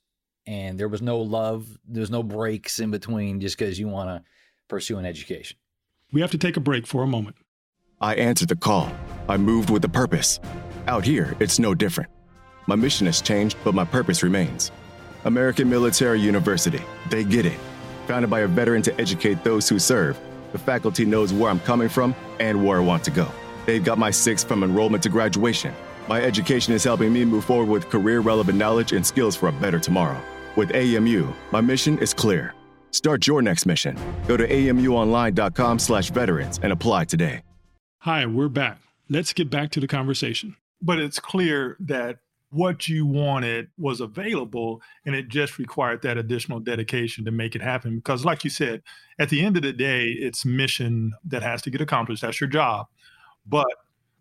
And 0.46 0.78
there 0.78 0.88
was 0.88 1.02
no 1.02 1.19
love, 1.19 1.69
there's 1.87 2.11
no 2.11 2.23
breaks 2.23 2.81
in 2.81 2.90
between 2.90 3.40
just 3.40 3.58
because 3.58 3.78
you 3.78 3.87
want 3.87 4.08
to 4.08 4.25
pursue 4.67 4.99
an 4.99 5.05
education. 5.05 5.58
We 6.11 6.20
have 6.23 6.31
to 6.31 6.38
take 6.38 6.56
a 6.56 6.61
break 6.61 6.87
for 6.87 7.02
a 7.02 7.06
moment. 7.06 7.37
I 8.00 8.14
answered 8.14 8.49
the 8.49 8.56
call. 8.56 8.90
I 9.28 9.37
moved 9.37 9.70
with 9.70 9.85
a 9.85 9.88
purpose. 9.88 10.40
Out 10.88 11.05
here, 11.05 11.37
it's 11.38 11.58
no 11.58 11.75
different. 11.75 12.11
My 12.67 12.76
mission 12.76 13.06
has 13.06 13.20
changed, 13.20 13.56
but 13.64 13.75
my 13.75 13.85
purpose 13.85 14.23
remains. 14.23 14.70
American 15.25 15.69
Military 15.69 16.20
University, 16.20 16.81
they 17.11 17.25
get 17.25 17.47
it. 17.47 17.59
Founded 18.07 18.31
by 18.31 18.40
a 18.40 18.47
veteran 18.47 18.83
to 18.83 19.00
educate 19.00 19.42
those 19.45 19.69
who 19.69 19.78
serve, 19.78 20.19
the 20.52 20.59
faculty 20.59 21.04
knows 21.04 21.33
where 21.33 21.50
I'm 21.50 21.61
coming 21.61 21.88
from 21.88 22.14
and 22.40 22.64
where 22.64 22.78
I 22.78 22.81
want 22.81 23.04
to 23.04 23.11
go. 23.11 23.28
They've 23.66 23.85
got 23.85 23.99
my 23.99 24.11
six 24.11 24.45
from 24.45 24.62
enrollment 24.62 25.02
to 25.04 25.09
graduation. 25.09 25.75
My 26.09 26.21
education 26.21 26.75
is 26.75 26.85
helping 26.85 27.12
me 27.12 27.25
move 27.25 27.45
forward 27.45 27.69
with 27.69 27.88
career 27.88 28.21
relevant 28.21 28.59
knowledge 28.59 28.92
and 28.92 29.07
skills 29.07 29.37
for 29.37 29.49
a 29.49 29.52
better 29.52 29.78
tomorrow. 29.78 30.21
With 30.57 30.75
AMU, 30.75 31.33
my 31.52 31.61
mission 31.61 31.99
is 31.99 32.12
clear. 32.12 32.54
Start 32.90 33.26
your 33.26 33.40
next 33.40 33.66
mission. 33.66 33.97
Go 34.28 34.37
to 34.37 34.47
amuonline.com 34.47 35.78
slash 35.78 36.11
veterans 36.11 36.61
and 36.62 36.73
apply 36.73 37.07
today. 37.07 37.40
Hi, 38.00 38.26
we're 38.26 38.49
back. 38.49 38.78
Let's 39.09 39.33
get 39.33 39.49
back 39.49 39.71
to 39.71 39.81
the 39.81 39.87
conversation. 39.87 40.57
But 40.81 40.99
it's 40.99 41.21
clear 41.21 41.76
that 41.78 42.19
what 42.52 42.87
you 42.87 43.06
wanted 43.06 43.68
was 43.78 44.00
available 44.00 44.82
and 45.06 45.14
it 45.14 45.28
just 45.28 45.59
required 45.59 46.02
that 46.02 46.18
additional 46.18 46.61
dedication 46.61 47.25
to 47.25 47.30
make 47.30 47.54
it 47.54 47.62
happen 47.62 47.97
because 47.97 48.26
like 48.26 48.44
you 48.44 48.50
said 48.50 48.82
at 49.18 49.30
the 49.30 49.42
end 49.42 49.56
of 49.56 49.62
the 49.62 49.73
day 49.73 50.09
it's 50.09 50.44
mission 50.44 51.12
that 51.25 51.42
has 51.42 51.62
to 51.62 51.71
get 51.71 51.80
accomplished. 51.80 52.21
That's 52.21 52.40
your 52.40 52.50
job. 52.50 52.88
But 53.47 53.68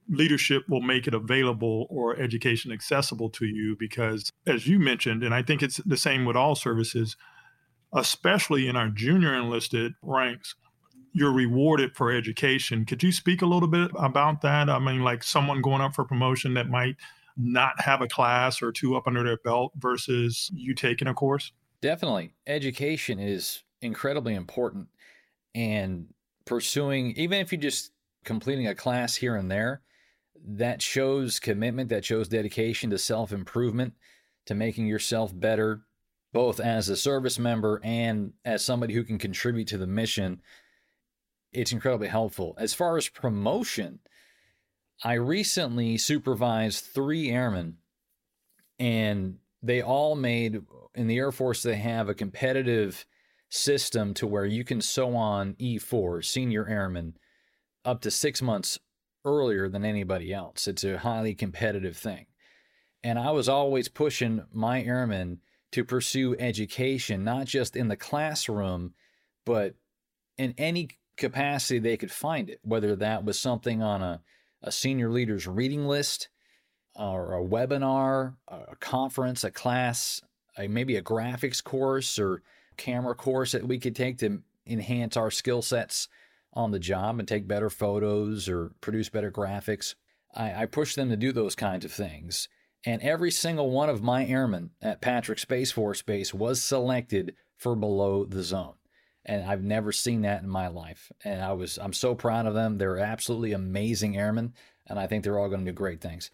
leadership 0.10 0.64
will 0.70 0.82
make 0.82 1.08
it 1.08 1.14
available 1.14 1.88
or 1.90 2.18
education 2.18 2.72
accessible 2.72 3.30
to 3.30 3.46
you 3.46 3.76
because 3.78 4.32
as 4.48 4.66
you 4.66 4.80
mentioned 4.80 5.24
and 5.24 5.34
i 5.34 5.42
think 5.42 5.62
it's 5.62 5.78
the 5.86 5.96
same 5.96 6.26
with 6.26 6.36
all 6.36 6.56
services 6.56 7.16
especially 7.94 8.68
in 8.68 8.76
our 8.76 8.90
junior 8.90 9.34
enlisted 9.34 9.94
ranks 10.02 10.56
you're 11.14 11.32
rewarded 11.32 11.96
for 11.96 12.12
education. 12.12 12.86
Could 12.86 13.04
you 13.04 13.12
speak 13.12 13.42
a 13.42 13.46
little 13.46 13.68
bit 13.68 13.92
about 13.96 14.42
that? 14.42 14.70
I 14.70 14.80
mean 14.80 15.02
like 15.02 15.24
someone 15.24 15.62
going 15.62 15.82
up 15.82 15.94
for 15.94 16.06
promotion 16.06 16.54
that 16.54 16.70
might 16.70 16.96
not 17.38 17.80
have 17.82 18.02
a 18.02 18.08
class 18.08 18.62
or 18.62 18.72
two 18.72 18.96
up 18.96 19.08
under 19.08 19.24
their 19.24 19.38
belt 19.44 19.72
versus 19.78 20.50
you 20.54 20.74
taking 20.74 21.08
a 21.08 21.14
course? 21.14 21.52
Definitely. 21.82 22.34
Education 22.46 23.20
is 23.20 23.64
incredibly 23.82 24.36
important. 24.36 24.88
And 25.56 26.08
pursuing, 26.46 27.14
even 27.18 27.40
if 27.40 27.52
you're 27.52 27.62
just 27.62 27.92
completing 28.24 28.68
a 28.68 28.76
class 28.76 29.16
here 29.16 29.36
and 29.36 29.50
there, 29.50 29.82
that 30.46 30.82
shows 30.82 31.40
commitment, 31.40 31.90
that 31.90 32.06
shows 32.06 32.28
dedication 32.28 32.90
to 32.92 32.98
self 32.98 33.32
improvement, 33.32 33.94
to 34.46 34.56
making 34.56 34.88
yourself 34.88 35.32
better, 35.38 35.82
both 36.34 36.60
as 36.60 36.90
a 36.90 36.96
service 36.96 37.38
member 37.38 37.80
and 37.84 38.34
as 38.46 38.64
somebody 38.64 38.94
who 38.94 39.04
can 39.04 39.18
contribute 39.18 39.68
to 39.68 39.78
the 39.78 39.88
mission. 39.88 40.42
It's 41.52 41.74
incredibly 41.74 42.08
helpful. 42.08 42.56
As 42.58 42.74
far 42.74 42.98
as 42.98 43.10
promotion, 43.10 44.00
I 45.04 45.14
recently 45.14 45.98
supervised 45.98 46.86
three 46.86 47.32
airmen, 47.32 47.78
and 48.78 49.38
they 49.64 49.82
all 49.82 50.16
made 50.16 50.62
in 50.94 51.08
the 51.08 51.18
Air 51.18 51.32
Force, 51.32 51.64
they 51.64 51.76
have 51.76 52.10
a 52.10 52.14
competitive 52.14 53.06
system 53.50 54.14
to 54.16 54.28
where 54.28 54.46
you 54.46 54.64
can 54.64 54.82
sew 54.82 55.16
on 55.16 55.56
E4, 55.56 56.24
senior 56.24 56.68
airmen, 56.68 57.16
up 57.84 58.02
to 58.02 58.12
six 58.12 58.42
months 58.42 58.80
earlier 59.26 59.70
than 59.70 59.86
anybody 59.86 60.34
else. 60.34 60.68
It's 60.68 60.84
a 60.84 61.00
highly 61.00 61.36
competitive 61.36 61.98
thing. 61.98 62.26
And 63.04 63.18
I 63.18 63.32
was 63.32 63.50
always 63.50 63.88
pushing 63.88 64.44
my 64.52 64.84
airmen 64.84 65.40
to 65.72 65.84
pursue 65.84 66.36
education, 66.38 67.24
not 67.24 67.46
just 67.46 67.76
in 67.76 67.88
the 67.88 67.96
classroom, 67.96 68.94
but 69.46 69.76
in 70.38 70.54
any 70.58 70.90
capacity 71.18 71.80
they 71.80 71.98
could 71.98 72.12
find 72.12 72.50
it, 72.50 72.60
whether 72.64 72.96
that 72.96 73.24
was 73.24 73.40
something 73.40 73.82
on 73.82 74.02
a, 74.02 74.22
a 74.64 74.72
senior 74.72 75.10
leader's 75.10 75.48
reading 75.48 75.88
list 75.88 76.30
or 76.96 77.34
a 77.34 77.44
webinar, 77.44 78.36
a 78.48 78.76
conference, 78.78 79.44
a 79.44 79.52
class, 79.52 80.22
a, 80.58 80.68
maybe 80.68 80.96
a 80.96 81.02
graphics 81.04 81.64
course 81.64 82.20
or 82.20 82.42
camera 82.78 83.16
course 83.16 83.54
that 83.54 83.68
we 83.68 83.80
could 83.80 83.96
take 83.96 84.18
to 84.20 84.42
enhance 84.66 85.18
our 85.18 85.32
skill 85.32 85.62
sets 85.62 86.08
on 86.54 86.72
the 86.72 86.80
job 86.80 87.18
and 87.20 87.28
take 87.28 87.48
better 87.48 87.70
photos 87.70 88.50
or 88.50 88.72
produce 88.82 89.10
better 89.10 89.32
graphics. 89.32 89.96
I, 90.36 90.64
I 90.64 90.66
push 90.66 90.96
them 90.96 91.10
to 91.10 91.18
do 91.18 91.32
those 91.32 91.56
kinds 91.56 91.86
of 91.86 91.92
things. 91.92 92.50
And 92.86 93.02
every 93.02 93.32
single 93.32 93.70
one 93.70 93.90
of 93.90 94.02
my 94.02 94.26
airmen 94.26 94.72
at 94.82 95.02
Patrick 95.02 95.40
Space 95.40 95.72
Force 95.72 96.02
Base 96.02 96.34
was 96.34 96.62
selected 96.62 97.36
for 97.56 97.76
below 97.76 98.26
the 98.26 98.42
zone. 98.42 98.74
And 99.26 99.44
I've 99.44 99.64
never 99.64 99.92
seen 99.92 100.22
that 100.22 100.42
in 100.42 100.50
my 100.50 100.68
life. 100.68 101.12
And 101.24 101.42
I 101.42 101.54
was 101.54 101.78
I'm 101.78 101.94
so 101.94 102.16
proud 102.16 102.46
of 102.46 102.54
them. 102.54 102.78
They're 102.78 102.98
absolutely 102.98 103.54
amazing 103.54 104.18
airmen, 104.18 104.54
and 104.88 105.00
I 105.00 105.08
think 105.08 105.24
they're 105.24 105.40
all 105.40 105.50
going 105.50 105.66
to 105.66 105.72
do 105.72 105.76
great 105.76 106.02
things. 106.02 106.32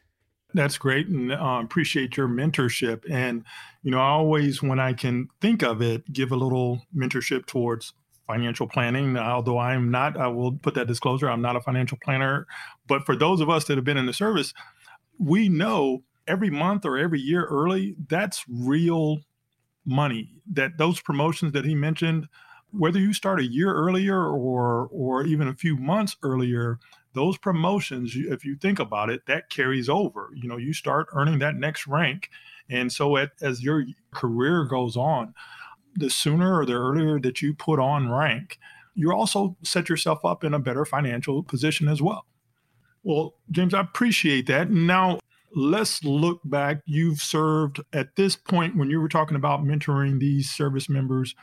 That's 0.54 0.78
great, 0.78 1.08
and 1.08 1.34
uh, 1.34 1.60
appreciate 1.62 2.16
your 2.16 2.28
mentorship. 2.28 3.04
And 3.10 3.44
you 3.84 3.92
know, 3.92 4.00
I 4.00 4.10
always, 4.10 4.64
when 4.64 4.80
I 4.80 4.94
can 4.94 5.28
think 5.42 5.62
of 5.62 5.82
it, 5.82 6.12
give 6.12 6.32
a 6.32 6.38
little 6.38 6.82
mentorship 6.96 7.46
towards 7.46 7.94
financial 8.28 8.68
planning. 8.68 9.18
Although 9.18 9.58
I 9.58 9.74
am 9.74 9.92
not, 9.92 10.18
I 10.18 10.28
will 10.28 10.54
put 10.54 10.74
that 10.76 10.88
disclosure. 10.88 11.30
I'm 11.30 11.42
not 11.42 11.56
a 11.56 11.62
financial 11.62 11.98
planner, 12.04 12.48
but 12.88 13.06
for 13.06 13.16
those 13.16 13.42
of 13.42 13.50
us 13.50 13.66
that 13.66 13.78
have 13.78 13.86
been 13.86 13.98
in 13.98 14.06
the 14.06 14.14
service, 14.14 14.54
we 15.20 15.50
know 15.50 16.04
every 16.28 16.50
month 16.50 16.86
or 16.86 16.98
every 16.98 17.20
year 17.20 17.46
early, 17.46 17.96
that's 18.10 18.44
real 18.50 19.20
money. 19.86 20.30
That 20.52 20.78
those 20.78 21.00
promotions 21.02 21.54
that 21.54 21.66
he 21.66 21.76
mentioned, 21.76 22.28
whether 22.72 23.00
you 23.00 23.14
start 23.14 23.40
a 23.40 23.46
year 23.46 23.74
earlier 23.74 24.22
or 24.22 24.88
or 24.92 25.26
even 25.26 25.48
a 25.48 25.56
few 25.56 25.78
months 25.78 26.16
earlier, 26.24 26.80
those 27.14 27.38
promotions, 27.38 28.14
if 28.16 28.46
you 28.46 28.56
think 28.56 28.80
about 28.80 29.10
it, 29.10 29.26
that 29.26 29.50
carries 29.50 29.90
over. 29.90 30.30
You 30.36 30.48
know, 30.48 30.58
you 30.58 30.74
start 30.74 31.08
earning 31.14 31.40
that 31.40 31.56
next 31.56 31.88
rank, 31.88 32.30
and 32.70 32.92
so 32.92 33.18
at, 33.18 33.32
as 33.42 33.64
your 33.64 33.86
career 34.12 34.66
goes 34.66 34.98
on, 34.98 35.34
the 35.96 36.10
sooner 36.10 36.60
or 36.60 36.66
the 36.66 36.74
earlier 36.74 37.20
that 37.20 37.42
you 37.42 37.54
put 37.54 37.80
on 37.80 38.10
rank, 38.10 38.60
you 38.94 39.12
also 39.12 39.56
set 39.64 39.90
yourself 39.90 40.24
up 40.26 40.44
in 40.44 40.54
a 40.54 40.60
better 40.60 40.86
financial 40.86 41.44
position 41.44 41.88
as 41.88 42.02
well. 42.02 42.26
Well, 43.04 43.36
James, 43.52 43.74
I 43.74 43.82
appreciate 43.82 44.48
that. 44.48 44.70
Now, 44.70 45.20
let's 45.56 46.04
look 46.04 46.42
back. 46.44 46.82
You've 46.86 47.22
served 47.22 47.80
at 47.94 48.16
this 48.16 48.36
point 48.36 48.76
when 48.76 48.90
you 48.90 49.00
were 49.00 49.08
talking 49.08 49.38
about 49.38 49.64
mentoring 49.64 50.20
these 50.20 50.50
service 50.50 50.90
members. 50.90 51.36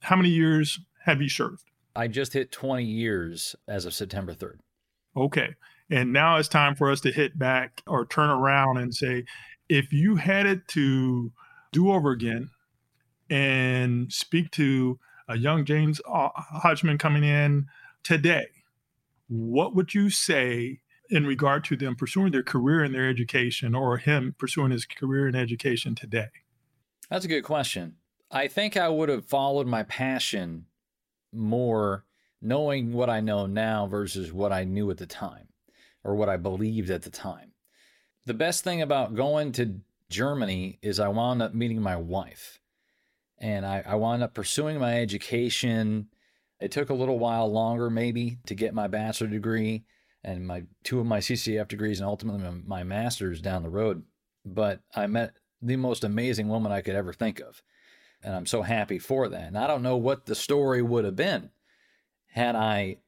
How 0.00 0.16
many 0.16 0.30
years 0.30 0.80
have 1.04 1.20
you 1.20 1.28
served? 1.28 1.64
I 1.96 2.08
just 2.08 2.32
hit 2.32 2.52
20 2.52 2.84
years 2.84 3.56
as 3.66 3.84
of 3.84 3.94
September 3.94 4.34
3rd. 4.34 4.58
Okay. 5.16 5.54
And 5.90 6.12
now 6.12 6.36
it's 6.36 6.48
time 6.48 6.74
for 6.74 6.90
us 6.90 7.00
to 7.00 7.12
hit 7.12 7.38
back 7.38 7.82
or 7.86 8.06
turn 8.06 8.30
around 8.30 8.76
and 8.76 8.94
say, 8.94 9.24
if 9.68 9.92
you 9.92 10.16
had 10.16 10.46
it 10.46 10.68
to 10.68 11.32
do 11.72 11.90
over 11.90 12.10
again 12.10 12.50
and 13.30 14.12
speak 14.12 14.50
to 14.52 14.98
a 15.28 15.36
young 15.36 15.64
James 15.64 16.00
Hodgman 16.06 16.98
coming 16.98 17.24
in 17.24 17.66
today, 18.02 18.46
what 19.28 19.74
would 19.74 19.94
you 19.94 20.08
say 20.10 20.80
in 21.10 21.26
regard 21.26 21.64
to 21.64 21.76
them 21.76 21.96
pursuing 21.96 22.32
their 22.32 22.42
career 22.42 22.84
in 22.84 22.92
their 22.92 23.08
education 23.08 23.74
or 23.74 23.96
him 23.96 24.34
pursuing 24.38 24.70
his 24.70 24.84
career 24.84 25.26
in 25.26 25.34
education 25.34 25.94
today? 25.94 26.28
That's 27.10 27.24
a 27.24 27.28
good 27.28 27.44
question. 27.44 27.96
I 28.30 28.48
think 28.48 28.76
I 28.76 28.88
would 28.88 29.08
have 29.08 29.24
followed 29.24 29.66
my 29.66 29.84
passion 29.84 30.66
more 31.32 32.04
knowing 32.40 32.92
what 32.92 33.10
I 33.10 33.20
know 33.20 33.46
now 33.46 33.86
versus 33.86 34.32
what 34.32 34.52
I 34.52 34.64
knew 34.64 34.90
at 34.90 34.98
the 34.98 35.06
time 35.06 35.48
or 36.04 36.14
what 36.14 36.28
I 36.28 36.36
believed 36.36 36.90
at 36.90 37.02
the 37.02 37.10
time. 37.10 37.52
The 38.26 38.34
best 38.34 38.64
thing 38.64 38.82
about 38.82 39.14
going 39.14 39.52
to 39.52 39.80
Germany 40.10 40.78
is 40.82 41.00
I 41.00 41.08
wound 41.08 41.42
up 41.42 41.54
meeting 41.54 41.80
my 41.80 41.96
wife 41.96 42.60
and 43.38 43.64
I, 43.64 43.82
I 43.86 43.94
wound 43.94 44.22
up 44.22 44.34
pursuing 44.34 44.78
my 44.78 45.00
education. 45.00 46.08
It 46.60 46.70
took 46.70 46.90
a 46.90 46.94
little 46.94 47.18
while 47.18 47.50
longer, 47.50 47.88
maybe, 47.88 48.38
to 48.46 48.54
get 48.54 48.74
my 48.74 48.88
bachelor 48.88 49.28
degree 49.28 49.84
and 50.22 50.46
my 50.46 50.64
two 50.84 51.00
of 51.00 51.06
my 51.06 51.18
CCAF 51.18 51.68
degrees 51.68 52.00
and 52.00 52.08
ultimately 52.08 52.42
my, 52.42 52.50
my 52.66 52.82
master's 52.82 53.40
down 53.40 53.62
the 53.62 53.70
road. 53.70 54.02
But 54.44 54.80
I 54.94 55.06
met 55.06 55.34
the 55.62 55.76
most 55.76 56.04
amazing 56.04 56.48
woman 56.48 56.72
I 56.72 56.80
could 56.82 56.94
ever 56.94 57.12
think 57.12 57.40
of. 57.40 57.62
And 58.22 58.34
I'm 58.34 58.46
so 58.46 58.62
happy 58.62 58.98
for 58.98 59.28
that. 59.28 59.48
And 59.48 59.58
I 59.58 59.66
don't 59.66 59.82
know 59.82 59.96
what 59.96 60.26
the 60.26 60.34
story 60.34 60.82
would 60.82 61.04
have 61.04 61.16
been 61.16 61.50
had 62.32 62.56
I 62.56 62.98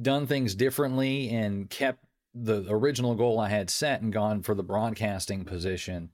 done 0.00 0.26
things 0.26 0.54
differently 0.54 1.30
and 1.30 1.68
kept 1.68 2.04
the 2.34 2.64
original 2.68 3.14
goal 3.14 3.38
I 3.38 3.48
had 3.48 3.70
set 3.70 4.00
and 4.00 4.12
gone 4.12 4.42
for 4.42 4.54
the 4.54 4.62
broadcasting 4.62 5.44
position. 5.44 6.10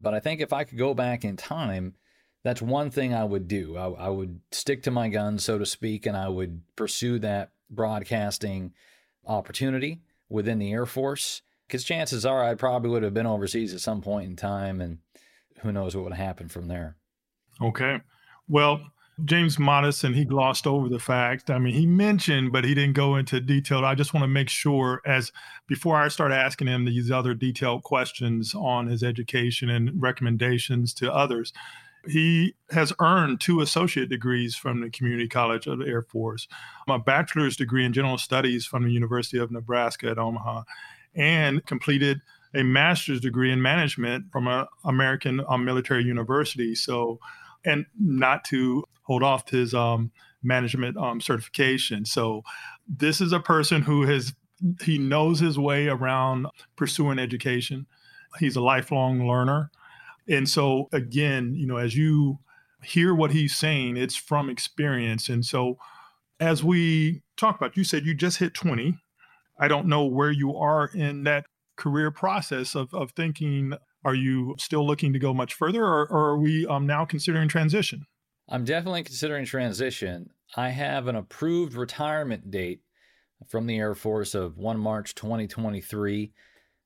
But 0.00 0.14
I 0.14 0.20
think 0.20 0.40
if 0.40 0.52
I 0.52 0.64
could 0.64 0.78
go 0.78 0.94
back 0.94 1.24
in 1.24 1.36
time, 1.36 1.94
that's 2.44 2.62
one 2.62 2.90
thing 2.90 3.12
I 3.12 3.24
would 3.24 3.48
do. 3.48 3.76
I, 3.76 4.06
I 4.06 4.08
would 4.08 4.40
stick 4.52 4.82
to 4.84 4.90
my 4.90 5.08
guns, 5.08 5.44
so 5.44 5.58
to 5.58 5.66
speak, 5.66 6.06
and 6.06 6.16
I 6.16 6.28
would 6.28 6.62
pursue 6.76 7.18
that 7.18 7.50
broadcasting 7.68 8.72
opportunity 9.26 10.00
within 10.28 10.58
the 10.58 10.72
Air 10.72 10.86
Force. 10.86 11.42
Because 11.66 11.84
chances 11.84 12.24
are 12.24 12.42
I 12.42 12.54
probably 12.54 12.90
would 12.90 13.02
have 13.02 13.12
been 13.12 13.26
overseas 13.26 13.74
at 13.74 13.80
some 13.80 14.00
point 14.00 14.30
in 14.30 14.36
time, 14.36 14.80
and 14.80 14.98
who 15.60 15.72
knows 15.72 15.94
what 15.94 16.04
would 16.04 16.14
happen 16.14 16.48
from 16.48 16.68
there. 16.68 16.96
Okay. 17.62 18.00
Well, 18.48 18.80
James 19.24 19.56
Modison, 19.56 20.14
he 20.14 20.24
glossed 20.24 20.66
over 20.66 20.88
the 20.88 21.00
fact. 21.00 21.50
I 21.50 21.58
mean, 21.58 21.74
he 21.74 21.86
mentioned, 21.86 22.52
but 22.52 22.64
he 22.64 22.74
didn't 22.74 22.94
go 22.94 23.16
into 23.16 23.40
detail. 23.40 23.84
I 23.84 23.96
just 23.96 24.14
want 24.14 24.22
to 24.22 24.28
make 24.28 24.48
sure, 24.48 25.02
as 25.04 25.32
before 25.66 25.96
I 25.96 26.06
start 26.08 26.30
asking 26.30 26.68
him 26.68 26.84
these 26.84 27.10
other 27.10 27.34
detailed 27.34 27.82
questions 27.82 28.54
on 28.54 28.86
his 28.86 29.02
education 29.02 29.70
and 29.70 30.00
recommendations 30.00 30.94
to 30.94 31.12
others, 31.12 31.52
he 32.06 32.54
has 32.70 32.92
earned 33.00 33.40
two 33.40 33.60
associate 33.60 34.08
degrees 34.08 34.54
from 34.54 34.80
the 34.80 34.90
Community 34.90 35.26
College 35.26 35.66
of 35.66 35.78
the 35.78 35.86
Air 35.86 36.02
Force, 36.02 36.46
a 36.88 36.98
bachelor's 36.98 37.56
degree 37.56 37.84
in 37.84 37.92
general 37.92 38.18
studies 38.18 38.66
from 38.66 38.84
the 38.84 38.92
University 38.92 39.38
of 39.38 39.50
Nebraska 39.50 40.10
at 40.10 40.18
Omaha, 40.18 40.62
and 41.16 41.66
completed 41.66 42.20
a 42.54 42.62
master's 42.62 43.20
degree 43.20 43.50
in 43.50 43.60
management 43.60 44.30
from 44.32 44.46
an 44.46 44.66
American 44.84 45.42
military 45.60 46.04
university. 46.04 46.74
So, 46.76 47.18
and 47.68 47.86
not 47.98 48.44
to 48.46 48.84
hold 49.02 49.22
off 49.22 49.50
his 49.50 49.74
um, 49.74 50.10
management 50.42 50.96
um, 50.96 51.20
certification. 51.20 52.04
So, 52.04 52.42
this 52.86 53.20
is 53.20 53.32
a 53.32 53.40
person 53.40 53.82
who 53.82 54.06
has 54.06 54.34
he 54.82 54.98
knows 54.98 55.38
his 55.40 55.58
way 55.58 55.88
around 55.88 56.46
pursuing 56.76 57.18
education. 57.18 57.86
He's 58.38 58.56
a 58.56 58.60
lifelong 58.60 59.26
learner. 59.26 59.70
And 60.28 60.48
so, 60.48 60.88
again, 60.92 61.54
you 61.54 61.66
know, 61.66 61.76
as 61.76 61.96
you 61.96 62.38
hear 62.82 63.14
what 63.14 63.32
he's 63.32 63.56
saying, 63.56 63.96
it's 63.96 64.16
from 64.16 64.50
experience. 64.50 65.28
And 65.28 65.44
so, 65.44 65.78
as 66.40 66.62
we 66.62 67.22
talk 67.36 67.56
about, 67.56 67.76
you 67.76 67.84
said 67.84 68.06
you 68.06 68.14
just 68.14 68.38
hit 68.38 68.54
20. 68.54 68.96
I 69.58 69.68
don't 69.68 69.86
know 69.86 70.04
where 70.04 70.30
you 70.30 70.56
are 70.56 70.86
in 70.94 71.24
that 71.24 71.46
career 71.76 72.10
process 72.10 72.74
of, 72.74 72.92
of 72.94 73.12
thinking. 73.12 73.74
Are 74.08 74.14
you 74.14 74.54
still 74.58 74.86
looking 74.86 75.12
to 75.12 75.18
go 75.18 75.34
much 75.34 75.52
further, 75.52 75.84
or, 75.84 76.06
or 76.06 76.30
are 76.30 76.38
we 76.38 76.66
um, 76.66 76.86
now 76.86 77.04
considering 77.04 77.46
transition? 77.46 78.06
I'm 78.48 78.64
definitely 78.64 79.02
considering 79.02 79.44
transition. 79.44 80.30
I 80.56 80.70
have 80.70 81.08
an 81.08 81.16
approved 81.16 81.74
retirement 81.74 82.50
date 82.50 82.80
from 83.46 83.66
the 83.66 83.76
Air 83.76 83.94
Force 83.94 84.34
of 84.34 84.56
1 84.56 84.78
March 84.78 85.14
2023 85.14 86.32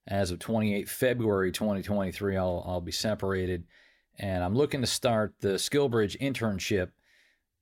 as 0.08 0.32
of 0.32 0.40
28 0.40 0.88
February 0.88 1.52
2023, 1.52 2.36
I'll, 2.36 2.64
I'll 2.66 2.80
be 2.80 2.90
separated. 2.90 3.62
And 4.18 4.42
I'm 4.42 4.56
looking 4.56 4.80
to 4.80 4.86
start 4.88 5.34
the 5.40 5.50
SkillBridge 5.50 6.20
internship 6.20 6.88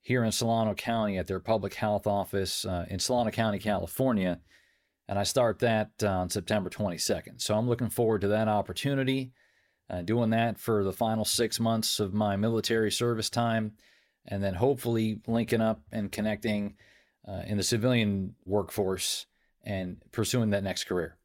here 0.01 0.25
in 0.25 0.33
Solano 0.33 0.73
County 0.73 1.19
at 1.19 1.27
their 1.27 1.39
public 1.39 1.75
health 1.75 2.07
office 2.07 2.65
uh, 2.65 2.87
in 2.89 2.99
Solano 2.99 3.31
County, 3.31 3.59
California. 3.59 4.41
And 5.07 5.19
I 5.19 5.25
start 5.25 5.59
that 5.59 5.91
uh, 6.03 6.09
on 6.09 6.31
September 6.31 6.71
22nd. 6.71 7.43
So 7.43 7.55
I'm 7.59 7.69
looking 7.69 7.91
forward 7.91 8.23
to 8.23 8.29
that 8.29 8.49
opportunity, 8.49 9.33
uh, 9.91 10.03
doing 10.03 10.31
that 10.31 10.59
for 10.59 10.85
the 10.85 10.93
final 10.93 11.25
six 11.25 11.59
months 11.59 12.01
of 12.01 12.15
my 12.15 12.37
military 12.37 12.93
service 12.93 13.29
time, 13.29 13.73
and 14.27 14.43
then 14.43 14.55
hopefully 14.55 15.21
linking 15.27 15.61
up 15.61 15.83
and 15.91 16.13
connecting 16.13 16.77
uh, 17.27 17.43
in 17.47 17.57
the 17.57 17.63
civilian 17.63 18.35
workforce 18.45 19.27
and 19.65 20.03
pursuing 20.13 20.51
that 20.51 20.65
next 20.65 20.85
career. 20.85 21.17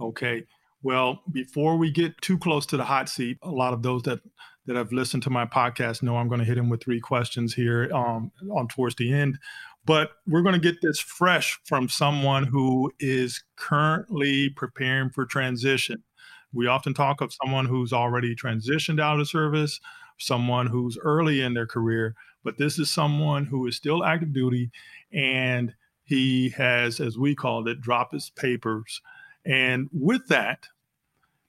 Okay. 0.00 0.44
Well, 0.82 1.22
before 1.30 1.76
we 1.76 1.90
get 1.90 2.20
too 2.20 2.38
close 2.38 2.66
to 2.66 2.76
the 2.76 2.84
hot 2.84 3.08
seat, 3.08 3.38
a 3.42 3.50
lot 3.50 3.72
of 3.72 3.82
those 3.82 4.02
that 4.02 4.20
that 4.66 4.76
have 4.76 4.92
listened 4.92 5.22
to 5.22 5.30
my 5.30 5.46
podcast 5.46 6.02
know 6.02 6.18
I'm 6.18 6.28
going 6.28 6.40
to 6.40 6.44
hit 6.44 6.58
him 6.58 6.68
with 6.68 6.82
three 6.82 7.00
questions 7.00 7.54
here 7.54 7.90
um, 7.94 8.30
on 8.50 8.68
towards 8.68 8.96
the 8.96 9.12
end. 9.12 9.38
But 9.86 10.10
we're 10.26 10.42
going 10.42 10.54
to 10.54 10.60
get 10.60 10.82
this 10.82 11.00
fresh 11.00 11.58
from 11.64 11.88
someone 11.88 12.44
who 12.44 12.92
is 13.00 13.42
currently 13.56 14.50
preparing 14.50 15.08
for 15.08 15.24
transition. 15.24 16.04
We 16.52 16.66
often 16.66 16.94
talk 16.94 17.20
of 17.20 17.32
someone 17.32 17.66
who's 17.66 17.92
already 17.92 18.34
transitioned 18.34 19.00
out 19.00 19.20
of 19.20 19.28
service, 19.28 19.80
someone 20.18 20.66
who's 20.66 20.98
early 21.02 21.40
in 21.40 21.54
their 21.54 21.66
career, 21.66 22.14
but 22.44 22.58
this 22.58 22.78
is 22.78 22.90
someone 22.90 23.46
who 23.46 23.66
is 23.66 23.76
still 23.76 24.04
active 24.04 24.32
duty 24.32 24.70
and 25.12 25.74
he 26.04 26.48
has, 26.50 27.00
as 27.00 27.18
we 27.18 27.34
called 27.34 27.68
it, 27.68 27.80
dropped 27.80 28.14
his 28.14 28.30
papers. 28.30 29.02
And 29.44 29.88
with 29.92 30.28
that, 30.28 30.66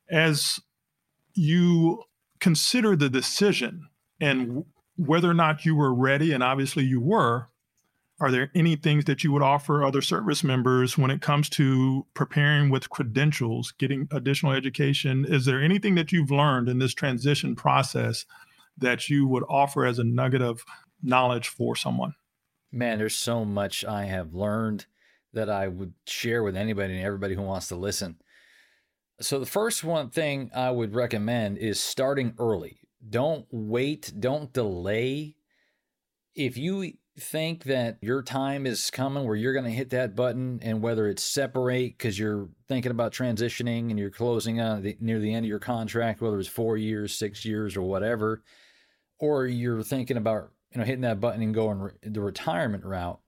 as 0.10 0.60
you 1.34 2.03
consider 2.39 2.96
the 2.96 3.10
decision 3.10 3.88
and 4.20 4.65
whether 4.98 5.29
or 5.29 5.34
not 5.34 5.65
you 5.65 5.75
were 5.75 5.94
ready, 5.94 6.34
and 6.34 6.44
obviously 6.44 6.84
you 6.84 7.00
were, 7.00 7.48
are 8.19 8.31
there 8.31 8.51
any 8.53 8.75
things 8.75 9.05
that 9.05 9.23
you 9.23 9.31
would 9.31 9.41
offer 9.41 9.83
other 9.83 10.01
service 10.01 10.43
members 10.43 10.97
when 10.97 11.11
it 11.11 11.21
comes 11.21 11.49
to 11.49 12.05
preparing 12.13 12.69
with 12.69 12.89
credentials, 12.89 13.71
getting 13.71 14.07
additional 14.11 14.51
education? 14.51 15.25
Is 15.27 15.45
there 15.45 15.61
anything 15.61 15.95
that 15.95 16.11
you've 16.11 16.31
learned 16.31 16.67
in 16.67 16.79
this 16.79 16.93
transition 16.93 17.55
process 17.55 18.25
that 18.77 19.09
you 19.09 19.27
would 19.27 19.43
offer 19.49 19.85
as 19.85 19.99
a 19.99 20.03
nugget 20.03 20.41
of 20.41 20.63
knowledge 21.01 21.47
for 21.47 21.75
someone? 21.75 22.13
Man, 22.71 22.97
there's 22.97 23.15
so 23.15 23.45
much 23.45 23.85
I 23.85 24.05
have 24.05 24.33
learned 24.33 24.85
that 25.33 25.49
I 25.49 25.67
would 25.67 25.93
share 26.05 26.43
with 26.43 26.55
anybody 26.55 26.95
and 26.95 27.05
everybody 27.05 27.35
who 27.35 27.41
wants 27.41 27.67
to 27.69 27.75
listen. 27.75 28.17
So, 29.21 29.39
the 29.39 29.45
first 29.45 29.83
one 29.83 30.09
thing 30.09 30.49
I 30.55 30.71
would 30.71 30.95
recommend 30.95 31.57
is 31.57 31.79
starting 31.79 32.33
early. 32.39 32.79
Don't 33.07 33.45
wait, 33.51 34.13
don't 34.17 34.51
delay. 34.53 35.35
If 36.35 36.57
you 36.57 36.93
think 37.19 37.65
that 37.65 37.97
your 38.01 38.23
time 38.23 38.65
is 38.65 38.89
coming 38.89 39.25
where 39.25 39.35
you're 39.35 39.53
going 39.53 39.65
to 39.65 39.71
hit 39.71 39.91
that 39.91 40.15
button 40.15 40.59
and 40.61 40.81
whether 40.81 41.07
it's 41.07 41.23
separate 41.23 41.97
because 41.97 42.17
you're 42.17 42.49
thinking 42.67 42.91
about 42.91 43.13
transitioning 43.13 43.89
and 43.89 43.99
you're 43.99 44.09
closing 44.09 44.59
on 44.59 44.81
the, 44.81 44.97
near 44.99 45.19
the 45.19 45.33
end 45.33 45.45
of 45.45 45.49
your 45.49 45.59
contract 45.59 46.21
whether 46.21 46.39
it's 46.39 46.47
four 46.47 46.77
years 46.77 47.15
six 47.15 47.45
years 47.45 47.77
or 47.77 47.81
whatever 47.81 48.41
or 49.19 49.45
you're 49.45 49.83
thinking 49.83 50.17
about 50.17 50.51
you 50.71 50.79
know 50.79 50.85
hitting 50.85 51.01
that 51.01 51.19
button 51.19 51.41
and 51.41 51.53
going 51.53 51.79
re- 51.79 51.91
the 52.01 52.21
retirement 52.21 52.83
route 52.83 53.19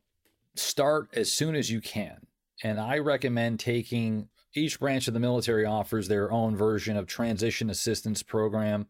start 0.55 1.09
as 1.13 1.31
soon 1.31 1.55
as 1.55 1.69
you 1.69 1.81
can. 1.81 2.17
And 2.63 2.79
i 2.79 2.97
recommend 2.97 3.59
taking 3.59 4.29
each 4.53 4.79
branch 4.79 5.07
of 5.07 5.13
the 5.13 5.19
military 5.19 5.65
offers 5.65 6.07
their 6.07 6.31
own 6.31 6.55
version 6.55 6.97
of 6.97 7.07
transition 7.07 7.69
assistance 7.69 8.21
program 8.23 8.87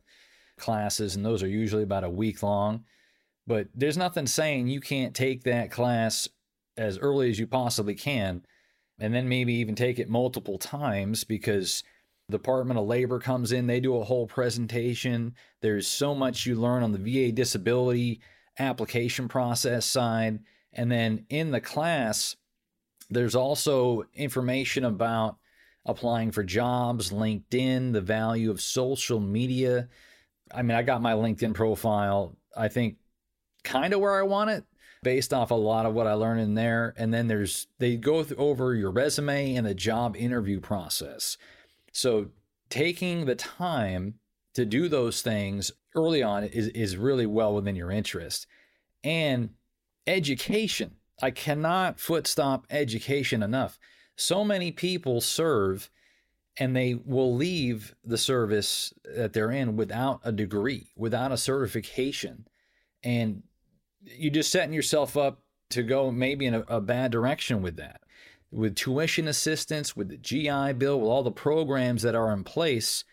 classes 0.58 1.16
and 1.16 1.26
those 1.26 1.44
are 1.44 1.48
usually 1.48 1.84
about 1.84 2.04
a 2.04 2.10
week 2.10 2.44
long 2.44 2.84
but 3.52 3.68
there's 3.76 3.98
nothing 3.98 4.28
saying 4.28 4.70
you 4.70 4.80
can't 4.80 5.14
take 5.14 5.44
that 5.44 5.70
class 5.70 6.30
as 6.78 6.98
early 6.98 7.30
as 7.30 7.38
you 7.38 7.46
possibly 7.46 7.96
can 7.96 8.46
and 8.98 9.14
then 9.14 9.28
maybe 9.28 9.56
even 9.56 9.76
take 9.76 10.00
it 10.00 10.10
multiple 10.10 10.58
times 10.58 11.26
because 11.26 11.84
the 12.30 12.38
Department 12.38 12.80
of 12.80 12.86
Labor 12.86 13.20
comes 13.20 13.52
in, 13.52 13.68
they 13.68 13.82
do 13.82 13.98
a 13.98 14.06
whole 14.06 14.26
presentation. 14.26 15.36
There's 15.60 15.86
so 15.86 16.16
much 16.16 16.46
you 16.46 16.56
learn 16.56 16.82
on 16.82 16.94
the 16.94 16.98
VA 16.98 17.34
disability 17.34 18.22
application 18.58 19.28
process 19.28 19.86
side. 19.86 20.40
And 20.72 20.90
then 20.90 21.26
in 21.28 21.52
the 21.52 21.60
class, 21.60 22.38
there's 23.10 23.36
also 23.36 24.06
information 24.14 24.86
about 24.86 25.36
applying 25.86 26.32
for 26.32 26.46
jobs, 26.46 27.12
LinkedIn, 27.12 27.92
the 27.92 28.00
value 28.00 28.50
of 28.50 28.62
social 28.62 29.20
media. 29.20 29.90
I 30.56 30.62
mean, 30.62 30.78
I 30.78 30.84
got 30.84 31.02
my 31.02 31.16
LinkedIn 31.16 31.54
profile, 31.54 32.38
I 32.56 32.70
think 32.70 32.96
kind 33.64 33.94
of 33.94 34.00
where 34.00 34.20
I 34.20 34.24
want 34.24 34.50
it 34.50 34.64
based 35.04 35.34
off 35.34 35.52
a 35.52 35.56
lot 35.56 35.86
of 35.86 35.94
what 35.94 36.08
I 36.08 36.14
learned 36.14 36.42
in 36.42 36.54
there. 36.54 36.94
And 36.98 37.14
then 37.14 37.28
there's, 37.28 37.68
they 37.80 37.98
go 37.98 38.26
over 38.38 38.76
your 38.76 38.92
resume 38.92 39.56
and 39.56 39.66
the 39.66 39.74
job 39.74 40.16
interview 40.16 40.60
process. 40.60 41.38
So 41.92 42.28
taking 42.70 43.26
the 43.26 43.36
time 43.36 44.16
to 44.54 44.66
do 44.66 44.88
those 44.88 45.22
things 45.22 45.72
early 45.96 46.22
on 46.22 46.44
is, 46.44 46.68
is 46.70 46.98
really 46.98 47.26
well 47.26 47.56
within 47.56 47.76
your 47.76 47.92
interest. 47.92 48.46
And 49.04 49.50
education. 50.06 50.96
I 51.22 51.32
cannot 51.32 52.00
foot 52.00 52.28
stop 52.28 52.66
education 52.70 53.44
enough. 53.44 53.80
So 54.16 54.44
many 54.44 54.72
people 54.72 55.22
serve 55.22 55.90
and 56.58 56.76
they 56.76 56.94
will 56.94 57.36
leave 57.36 57.96
the 58.04 58.18
service 58.18 58.94
that 59.04 59.34
they're 59.34 59.52
in 59.52 59.78
without 59.78 60.20
a 60.24 60.32
degree, 60.32 60.92
without 60.96 61.32
a 61.32 61.38
certification. 61.38 62.46
And 63.04 63.44
you're 64.04 64.32
just 64.32 64.52
setting 64.52 64.74
yourself 64.74 65.18
up 65.18 65.42
to 65.70 65.84
go 65.84 66.12
maybe 66.12 66.46
in 66.46 66.54
a, 66.54 66.62
a 66.68 66.82
bad 66.82 67.12
direction 67.12 67.62
with 67.62 67.78
that. 67.78 68.02
With 68.52 68.76
tuition 68.76 69.28
assistance, 69.28 69.96
with 69.96 70.10
the 70.10 70.18
GI 70.18 70.74
Bill, 70.74 71.00
with 71.00 71.10
all 71.10 71.24
the 71.24 71.32
programs 71.32 72.02
that 72.02 72.16
are 72.16 72.34
in 72.34 72.44
place, 72.44 73.06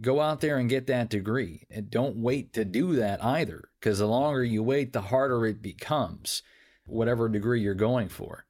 go 0.00 0.20
out 0.20 0.40
there 0.40 0.58
and 0.58 0.68
get 0.68 0.86
that 0.86 1.08
degree. 1.08 1.66
And 1.70 1.90
don't 1.90 2.16
wait 2.16 2.52
to 2.52 2.64
do 2.64 2.94
that 2.96 3.24
either, 3.24 3.70
because 3.80 3.98
the 3.98 4.06
longer 4.06 4.44
you 4.44 4.62
wait, 4.62 4.92
the 4.92 5.00
harder 5.00 5.46
it 5.46 5.62
becomes, 5.62 6.42
whatever 6.84 7.28
degree 7.28 7.62
you're 7.62 7.74
going 7.74 8.08
for. 8.10 8.44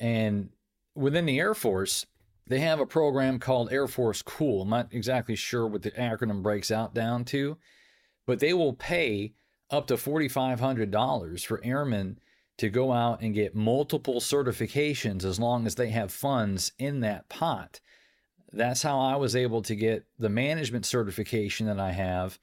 And 0.00 0.50
within 0.96 1.26
the 1.26 1.38
Air 1.38 1.54
Force, 1.54 2.06
they 2.48 2.60
have 2.60 2.80
a 2.80 2.86
program 2.86 3.38
called 3.38 3.72
Air 3.72 3.86
Force 3.86 4.22
Cool. 4.22 4.62
I'm 4.62 4.70
not 4.70 4.88
exactly 4.92 5.36
sure 5.36 5.66
what 5.66 5.82
the 5.82 5.92
acronym 5.92 6.42
breaks 6.42 6.70
out 6.70 6.94
down 6.94 7.24
to, 7.26 7.56
but 8.26 8.40
they 8.40 8.52
will 8.52 8.72
pay 8.72 9.34
up 9.70 9.86
to 9.88 9.94
$4,500 9.94 11.44
for 11.44 11.60
airmen 11.64 12.18
to 12.58 12.68
go 12.70 12.92
out 12.92 13.20
and 13.20 13.34
get 13.34 13.54
multiple 13.54 14.20
certifications 14.20 15.24
as 15.24 15.38
long 15.38 15.66
as 15.66 15.74
they 15.74 15.90
have 15.90 16.10
funds 16.10 16.72
in 16.78 17.00
that 17.00 17.28
pot. 17.28 17.80
That's 18.52 18.82
how 18.82 18.98
I 18.98 19.16
was 19.16 19.36
able 19.36 19.62
to 19.62 19.76
get 19.76 20.04
the 20.18 20.30
management 20.30 20.86
certification 20.86 21.66
that 21.66 21.80
I 21.80 21.92
have. 21.92 22.38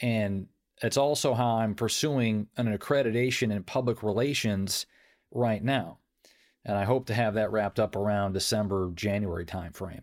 And 0.00 0.48
it's 0.82 0.96
also 0.96 1.34
how 1.34 1.56
I'm 1.58 1.74
pursuing 1.74 2.48
an 2.56 2.76
accreditation 2.76 3.52
in 3.52 3.62
public 3.62 4.02
relations 4.02 4.86
right 5.30 5.62
now. 5.62 5.98
And 6.64 6.76
I 6.76 6.84
hope 6.84 7.06
to 7.06 7.14
have 7.14 7.34
that 7.34 7.52
wrapped 7.52 7.78
up 7.78 7.94
around 7.94 8.32
December, 8.32 8.90
January 8.94 9.44
timeframe. 9.44 10.02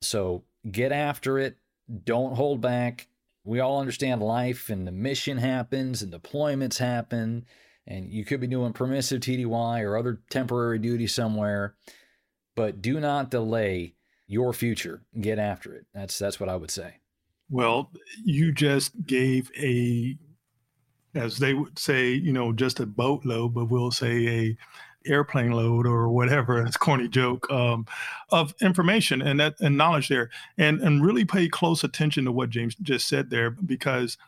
So 0.00 0.42
get 0.70 0.92
after 0.92 1.38
it. 1.38 1.56
Don't 2.04 2.34
hold 2.34 2.60
back 2.60 3.08
we 3.44 3.60
all 3.60 3.80
understand 3.80 4.22
life 4.22 4.70
and 4.70 4.86
the 4.86 4.92
mission 4.92 5.38
happens 5.38 6.02
and 6.02 6.12
deployments 6.12 6.78
happen 6.78 7.44
and 7.86 8.10
you 8.10 8.24
could 8.24 8.40
be 8.40 8.46
doing 8.46 8.72
permissive 8.72 9.20
TDY 9.20 9.82
or 9.82 9.96
other 9.96 10.20
temporary 10.30 10.78
duty 10.78 11.06
somewhere, 11.06 11.74
but 12.54 12.80
do 12.80 13.00
not 13.00 13.30
delay 13.30 13.94
your 14.26 14.52
future. 14.52 15.02
Get 15.20 15.38
after 15.38 15.74
it. 15.74 15.86
That's 15.92 16.18
that's 16.18 16.38
what 16.38 16.48
I 16.48 16.56
would 16.56 16.70
say. 16.70 16.96
Well, 17.50 17.90
you 18.24 18.52
just 18.52 18.92
gave 19.06 19.50
a 19.58 20.16
as 21.14 21.38
they 21.38 21.54
would 21.54 21.78
say, 21.78 22.12
you 22.12 22.32
know, 22.32 22.52
just 22.52 22.80
a 22.80 22.86
boatload, 22.86 23.54
but 23.54 23.66
we'll 23.66 23.90
say 23.90 24.26
a 24.26 24.56
airplane 25.06 25.52
load 25.52 25.86
or 25.86 26.08
whatever 26.08 26.64
it's 26.64 26.76
corny 26.76 27.08
joke 27.08 27.50
um, 27.50 27.86
of 28.30 28.54
information 28.60 29.22
and 29.22 29.40
that 29.40 29.54
and 29.60 29.76
knowledge 29.76 30.08
there. 30.08 30.30
And 30.58 30.80
and 30.80 31.04
really 31.04 31.24
pay 31.24 31.48
close 31.48 31.84
attention 31.84 32.24
to 32.24 32.32
what 32.32 32.50
james 32.50 32.74
just 32.76 33.08
said 33.08 33.30
there 33.30 33.50
because 33.50 34.18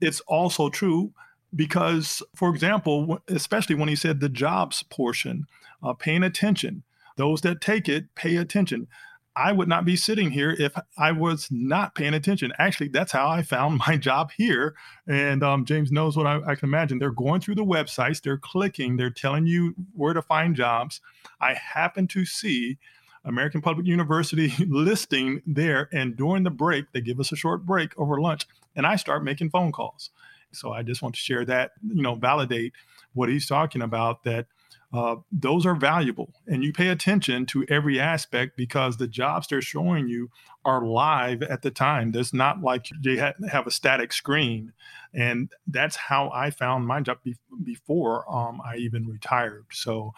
it's 0.00 0.20
also 0.20 0.68
true 0.68 1.12
because 1.54 2.22
for 2.34 2.50
example 2.50 3.20
especially 3.28 3.76
when 3.76 3.88
he 3.88 3.96
said 3.96 4.20
the 4.20 4.28
jobs 4.28 4.82
portion 4.82 5.46
uh, 5.84 5.92
paying 5.92 6.22
attention. 6.22 6.82
Those 7.16 7.42
that 7.42 7.60
take 7.60 7.88
it 7.88 8.14
pay 8.16 8.36
attention 8.36 8.88
I 9.36 9.52
would 9.52 9.68
not 9.68 9.84
be 9.84 9.96
sitting 9.96 10.30
here 10.30 10.52
if 10.52 10.74
I 10.96 11.12
was 11.12 11.48
not 11.50 11.94
paying 11.94 12.14
attention. 12.14 12.52
Actually, 12.58 12.88
that's 12.88 13.12
how 13.12 13.28
I 13.28 13.42
found 13.42 13.80
my 13.86 13.96
job 13.96 14.30
here. 14.36 14.74
And 15.06 15.42
um, 15.42 15.64
James 15.64 15.90
knows 15.90 16.16
what 16.16 16.26
I, 16.26 16.40
I, 16.46 16.54
can 16.54 16.68
imagine. 16.68 16.98
They're 16.98 17.10
going 17.10 17.40
through 17.40 17.56
the 17.56 17.64
websites, 17.64 18.22
they're 18.22 18.38
clicking, 18.38 18.96
they're 18.96 19.10
telling 19.10 19.46
you 19.46 19.74
where 19.94 20.14
to 20.14 20.22
find 20.22 20.54
jobs. 20.54 21.00
I 21.40 21.54
happen 21.54 22.06
to 22.08 22.24
see 22.24 22.78
American 23.24 23.60
Public 23.60 23.86
University 23.86 24.52
listing 24.68 25.42
there. 25.46 25.88
And 25.92 26.16
during 26.16 26.42
the 26.42 26.50
break, 26.50 26.92
they 26.92 27.00
give 27.00 27.20
us 27.20 27.32
a 27.32 27.36
short 27.36 27.64
break 27.66 27.98
over 27.98 28.20
lunch, 28.20 28.46
and 28.76 28.86
I 28.86 28.96
start 28.96 29.24
making 29.24 29.50
phone 29.50 29.72
calls. 29.72 30.10
So 30.52 30.72
I 30.72 30.82
just 30.82 31.02
want 31.02 31.14
to 31.16 31.20
share 31.20 31.44
that, 31.46 31.72
you 31.86 32.02
know, 32.02 32.14
validate 32.14 32.72
what 33.12 33.28
he's 33.28 33.46
talking 33.46 33.82
about 33.82 34.24
that 34.24 34.46
uh, 34.94 35.16
those 35.32 35.66
are 35.66 35.74
valuable. 35.74 36.32
And 36.46 36.62
you 36.62 36.72
pay 36.72 36.88
attention 36.88 37.46
to 37.46 37.66
every 37.68 37.98
aspect 37.98 38.56
because 38.56 38.96
the 38.96 39.08
jobs 39.08 39.48
they're 39.48 39.60
showing 39.60 40.06
you 40.06 40.30
are 40.64 40.86
live 40.86 41.42
at 41.42 41.62
the 41.62 41.72
time. 41.72 42.12
There's 42.12 42.32
not 42.32 42.62
like 42.62 42.86
they 43.02 43.16
have 43.16 43.66
a 43.66 43.72
static 43.72 44.12
screen. 44.12 44.72
And 45.12 45.50
that's 45.66 45.96
how 45.96 46.30
i 46.32 46.50
found 46.50 46.86
my 46.86 47.00
job 47.00 47.18
be- 47.24 47.36
before 47.64 48.24
um, 48.32 48.60
i 48.64 48.76
even 48.76 49.08
retired. 49.08 49.66
So 49.72 50.14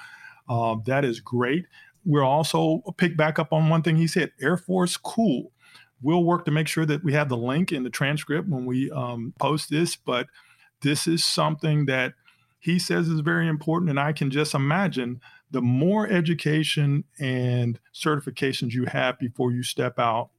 uh, 0.49 0.77
that 0.85 1.07
is 1.07 1.21
great. 1.21 1.65
We're 2.05 2.23
also 2.23 2.83
pick 2.99 3.17
back 3.17 3.39
up 3.39 3.55
on 3.55 3.71
one 3.71 3.83
thing 3.83 3.97
he 3.97 4.07
said 4.07 4.33
air 4.43 4.59
force 4.59 4.99
cool. 4.99 5.53
We'll 6.03 6.25
work 6.25 6.45
to 6.45 6.51
make 6.51 6.69
sure 6.69 6.85
that 6.85 7.03
we 7.03 7.15
have 7.15 7.31
the 7.31 7.37
link 7.39 7.73
in 7.73 7.83
the 7.83 7.91
transcript 7.91 8.47
when 8.47 8.67
we 8.67 8.91
um, 8.91 9.33
post 9.41 9.71
this, 9.71 9.97
but 9.97 10.27
this 10.83 11.07
is 11.07 11.25
something 11.25 11.87
that 11.87 12.12
he 12.66 12.81
says 12.81 13.07
is 13.07 13.20
very 13.20 13.46
important. 13.46 13.90
And 13.90 14.00
I 14.00 14.12
can 14.12 14.29
just 14.29 14.52
imagine 14.52 15.20
the 15.52 15.62
more 15.62 16.09
education 16.09 17.05
and 17.20 17.79
certifications 17.94 18.72
you 18.72 18.87
have 18.87 19.20
before 19.20 19.52
you 19.52 19.62
step 19.62 20.00
out, 20.00 20.31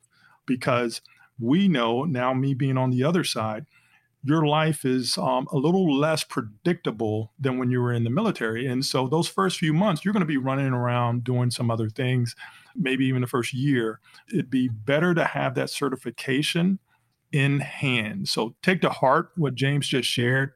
because 0.45 0.99
we 1.39 1.69
know 1.69 2.03
now, 2.03 2.33
me 2.33 2.53
being 2.53 2.77
on 2.77 2.91
the 2.91 3.01
other 3.05 3.23
side, 3.23 3.65
your 4.23 4.45
life 4.45 4.83
is 4.83 5.17
um, 5.17 5.47
a 5.53 5.57
little 5.57 5.97
less 5.97 6.25
predictable 6.25 7.31
than 7.39 7.59
when 7.59 7.71
you 7.71 7.81
were 7.81 7.93
in 7.93 8.03
the 8.03 8.09
military. 8.09 8.67
And 8.67 8.83
so, 8.83 9.07
those 9.07 9.29
first 9.29 9.57
few 9.57 9.73
months, 9.73 10.03
you're 10.03 10.13
going 10.13 10.19
to 10.19 10.25
be 10.25 10.35
running 10.35 10.73
around 10.73 11.23
doing 11.23 11.49
some 11.49 11.71
other 11.71 11.89
things, 11.89 12.35
maybe 12.75 13.05
even 13.05 13.21
the 13.21 13.27
first 13.27 13.53
year. 13.53 14.01
It'd 14.29 14.49
be 14.49 14.67
better 14.67 15.13
to 15.13 15.23
have 15.23 15.55
that 15.55 15.69
certification 15.69 16.79
in 17.31 17.61
hand. 17.61 18.27
So, 18.27 18.55
take 18.61 18.81
to 18.81 18.89
heart 18.89 19.29
what 19.37 19.55
James 19.55 19.87
just 19.87 20.09
shared. 20.09 20.51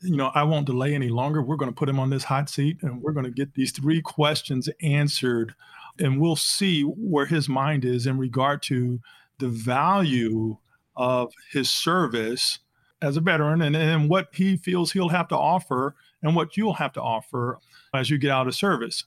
You 0.00 0.16
know, 0.16 0.30
I 0.34 0.44
won't 0.44 0.66
delay 0.66 0.94
any 0.94 1.08
longer. 1.08 1.42
We're 1.42 1.56
going 1.56 1.70
to 1.70 1.76
put 1.76 1.88
him 1.88 1.98
on 1.98 2.10
this 2.10 2.24
hot 2.24 2.48
seat 2.48 2.78
and 2.82 3.02
we're 3.02 3.12
going 3.12 3.24
to 3.24 3.32
get 3.32 3.54
these 3.54 3.72
three 3.72 4.00
questions 4.00 4.68
answered. 4.80 5.54
And 5.98 6.20
we'll 6.20 6.36
see 6.36 6.82
where 6.82 7.26
his 7.26 7.48
mind 7.48 7.84
is 7.84 8.06
in 8.06 8.18
regard 8.18 8.62
to 8.64 9.00
the 9.38 9.48
value 9.48 10.56
of 10.96 11.32
his 11.50 11.70
service 11.70 12.60
as 13.02 13.16
a 13.16 13.20
veteran 13.20 13.62
and, 13.62 13.76
and 13.76 14.08
what 14.08 14.28
he 14.32 14.56
feels 14.56 14.92
he'll 14.92 15.08
have 15.08 15.28
to 15.28 15.36
offer 15.36 15.94
and 16.22 16.34
what 16.34 16.56
you'll 16.56 16.74
have 16.74 16.92
to 16.92 17.02
offer 17.02 17.58
as 17.94 18.10
you 18.10 18.18
get 18.18 18.30
out 18.30 18.48
of 18.48 18.54
service. 18.54 19.04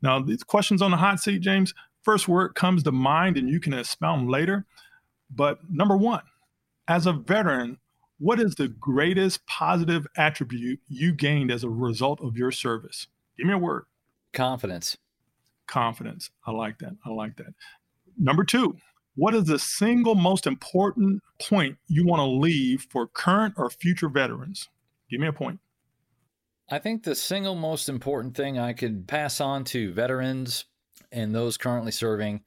Now, 0.00 0.20
these 0.20 0.42
questions 0.42 0.82
on 0.82 0.90
the 0.90 0.96
hot 0.96 1.20
seat, 1.20 1.40
James, 1.40 1.74
first 2.02 2.28
word 2.28 2.54
comes 2.54 2.82
to 2.84 2.92
mind 2.92 3.36
and 3.36 3.48
you 3.48 3.60
can 3.60 3.74
expound 3.74 4.28
later. 4.30 4.66
But 5.30 5.58
number 5.70 5.96
one, 5.96 6.22
as 6.88 7.06
a 7.06 7.12
veteran, 7.12 7.78
what 8.22 8.38
is 8.38 8.54
the 8.54 8.68
greatest 8.68 9.44
positive 9.46 10.06
attribute 10.16 10.78
you 10.86 11.12
gained 11.12 11.50
as 11.50 11.64
a 11.64 11.68
result 11.68 12.20
of 12.20 12.36
your 12.36 12.52
service? 12.52 13.08
Give 13.36 13.48
me 13.48 13.52
a 13.52 13.58
word. 13.58 13.82
Confidence. 14.32 14.96
Confidence. 15.66 16.30
I 16.46 16.52
like 16.52 16.78
that. 16.78 16.92
I 17.04 17.10
like 17.10 17.36
that. 17.38 17.52
Number 18.16 18.44
two, 18.44 18.76
what 19.16 19.34
is 19.34 19.46
the 19.46 19.58
single 19.58 20.14
most 20.14 20.46
important 20.46 21.20
point 21.40 21.76
you 21.88 22.06
want 22.06 22.20
to 22.20 22.26
leave 22.26 22.86
for 22.90 23.08
current 23.08 23.54
or 23.56 23.68
future 23.70 24.08
veterans? 24.08 24.68
Give 25.10 25.18
me 25.18 25.26
a 25.26 25.32
point. 25.32 25.58
I 26.70 26.78
think 26.78 27.02
the 27.02 27.16
single 27.16 27.56
most 27.56 27.88
important 27.88 28.36
thing 28.36 28.56
I 28.56 28.72
could 28.72 29.08
pass 29.08 29.40
on 29.40 29.64
to 29.64 29.92
veterans 29.92 30.66
and 31.10 31.34
those 31.34 31.56
currently 31.56 31.90
serving 31.90 32.42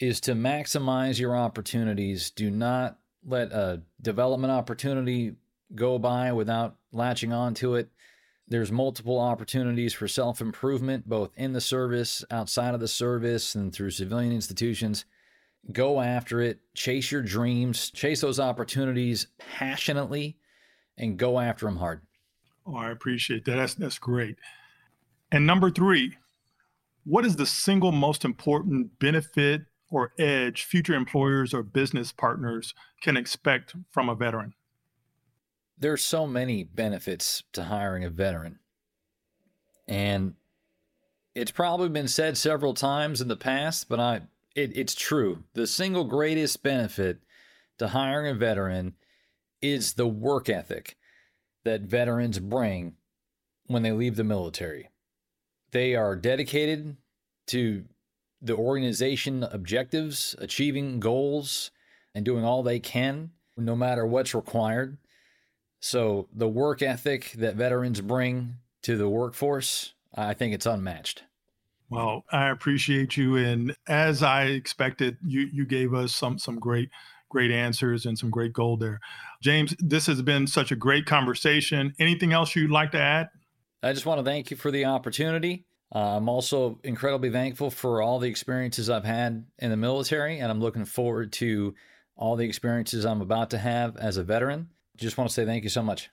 is 0.00 0.20
to 0.22 0.32
maximize 0.32 1.20
your 1.20 1.36
opportunities. 1.36 2.30
Do 2.30 2.50
not 2.50 2.98
let 3.26 3.52
a 3.52 3.82
development 4.00 4.52
opportunity 4.52 5.34
go 5.74 5.98
by 5.98 6.32
without 6.32 6.76
latching 6.92 7.32
onto 7.32 7.74
it. 7.74 7.90
There's 8.48 8.70
multiple 8.70 9.18
opportunities 9.18 9.92
for 9.92 10.06
self 10.06 10.40
improvement, 10.40 11.08
both 11.08 11.32
in 11.36 11.52
the 11.52 11.60
service, 11.60 12.24
outside 12.30 12.74
of 12.74 12.80
the 12.80 12.88
service, 12.88 13.54
and 13.56 13.74
through 13.74 13.90
civilian 13.90 14.32
institutions 14.32 15.04
go 15.72 16.00
after 16.00 16.40
it, 16.40 16.60
chase 16.74 17.10
your 17.10 17.22
dreams, 17.22 17.90
chase 17.90 18.20
those 18.20 18.40
opportunities 18.40 19.28
passionately, 19.38 20.36
and 20.96 21.18
go 21.18 21.38
after 21.38 21.66
them 21.66 21.76
hard. 21.76 22.02
Oh, 22.66 22.76
I 22.76 22.90
appreciate 22.90 23.44
that. 23.44 23.56
That's 23.56 23.74
that's 23.74 23.98
great. 23.98 24.36
And 25.30 25.46
number 25.46 25.70
three, 25.70 26.16
what 27.04 27.26
is 27.26 27.36
the 27.36 27.46
single 27.46 27.92
most 27.92 28.24
important 28.24 28.98
benefit 28.98 29.62
or 29.90 30.12
edge 30.18 30.64
future 30.64 30.94
employers 30.94 31.54
or 31.54 31.62
business 31.62 32.12
partners 32.12 32.74
can 33.00 33.16
expect 33.16 33.74
from 33.90 34.08
a 34.08 34.14
veteran? 34.14 34.54
There 35.78 35.92
are 35.92 35.98
so 35.98 36.26
many 36.26 36.64
benefits 36.64 37.42
to 37.52 37.64
hiring 37.64 38.04
a 38.04 38.10
veteran. 38.10 38.58
And 39.86 40.34
it's 41.34 41.50
probably 41.50 41.90
been 41.90 42.08
said 42.08 42.36
several 42.36 42.74
times 42.74 43.20
in 43.20 43.28
the 43.28 43.36
past, 43.36 43.88
but 43.88 44.00
I 44.00 44.22
it, 44.56 44.72
it's 44.74 44.94
true. 44.94 45.44
The 45.52 45.66
single 45.66 46.04
greatest 46.04 46.62
benefit 46.62 47.18
to 47.78 47.88
hiring 47.88 48.28
a 48.28 48.34
veteran 48.34 48.94
is 49.60 49.92
the 49.92 50.06
work 50.08 50.48
ethic 50.48 50.96
that 51.64 51.82
veterans 51.82 52.38
bring 52.38 52.94
when 53.66 53.82
they 53.82 53.92
leave 53.92 54.16
the 54.16 54.24
military. 54.24 54.90
They 55.72 55.94
are 55.94 56.16
dedicated 56.16 56.96
to 57.48 57.84
the 58.40 58.56
organization 58.56 59.42
objectives, 59.44 60.34
achieving 60.38 61.00
goals, 61.00 61.70
and 62.14 62.24
doing 62.24 62.44
all 62.44 62.62
they 62.62 62.80
can, 62.80 63.30
no 63.56 63.76
matter 63.76 64.06
what's 64.06 64.34
required. 64.34 64.98
So, 65.80 66.28
the 66.32 66.48
work 66.48 66.82
ethic 66.82 67.32
that 67.32 67.56
veterans 67.56 68.00
bring 68.00 68.56
to 68.82 68.96
the 68.96 69.08
workforce, 69.08 69.94
I 70.14 70.34
think 70.34 70.54
it's 70.54 70.66
unmatched. 70.66 71.24
Well, 71.88 72.24
I 72.32 72.48
appreciate 72.48 73.16
you, 73.16 73.36
and 73.36 73.76
as 73.86 74.22
I 74.22 74.44
expected, 74.44 75.18
you 75.24 75.48
you 75.52 75.64
gave 75.64 75.94
us 75.94 76.14
some 76.14 76.38
some 76.38 76.58
great 76.58 76.90
great 77.28 77.50
answers 77.50 78.06
and 78.06 78.18
some 78.18 78.30
great 78.30 78.52
gold 78.52 78.80
there. 78.80 79.00
James, 79.42 79.74
this 79.78 80.06
has 80.06 80.22
been 80.22 80.46
such 80.46 80.72
a 80.72 80.76
great 80.76 81.06
conversation. 81.06 81.94
Anything 81.98 82.32
else 82.32 82.56
you'd 82.56 82.70
like 82.70 82.92
to 82.92 83.00
add? 83.00 83.28
I 83.82 83.92
just 83.92 84.06
want 84.06 84.18
to 84.18 84.24
thank 84.24 84.50
you 84.50 84.56
for 84.56 84.70
the 84.70 84.84
opportunity. 84.84 85.64
Uh, 85.94 86.16
I'm 86.16 86.28
also 86.28 86.80
incredibly 86.82 87.30
thankful 87.30 87.70
for 87.70 88.02
all 88.02 88.18
the 88.18 88.28
experiences 88.28 88.90
I've 88.90 89.04
had 89.04 89.46
in 89.58 89.70
the 89.70 89.76
military, 89.76 90.40
and 90.40 90.50
I'm 90.50 90.60
looking 90.60 90.84
forward 90.84 91.32
to 91.34 91.74
all 92.16 92.36
the 92.36 92.44
experiences 92.44 93.04
I'm 93.04 93.20
about 93.20 93.50
to 93.50 93.58
have 93.58 93.96
as 93.96 94.16
a 94.16 94.24
veteran. 94.24 94.70
Just 94.96 95.16
want 95.18 95.30
to 95.30 95.34
say 95.34 95.44
thank 95.44 95.62
you 95.64 95.70
so 95.70 95.82
much. 95.82 96.10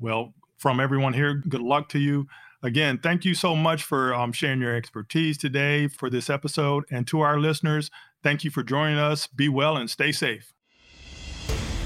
Well, 0.00 0.34
from 0.58 0.80
everyone 0.80 1.12
here, 1.12 1.34
good 1.34 1.60
luck 1.62 1.88
to 1.90 1.98
you. 1.98 2.26
Again, 2.62 2.98
thank 2.98 3.24
you 3.26 3.34
so 3.34 3.54
much 3.54 3.82
for 3.82 4.14
um, 4.14 4.32
sharing 4.32 4.60
your 4.60 4.74
expertise 4.74 5.36
today 5.36 5.86
for 5.86 6.08
this 6.08 6.30
episode. 6.30 6.84
And 6.90 7.06
to 7.08 7.20
our 7.20 7.38
listeners, 7.38 7.90
thank 8.22 8.42
you 8.42 8.50
for 8.50 8.62
joining 8.62 8.96
us. 8.98 9.26
Be 9.26 9.50
well 9.50 9.76
and 9.76 9.90
stay 9.90 10.12
safe. 10.12 10.54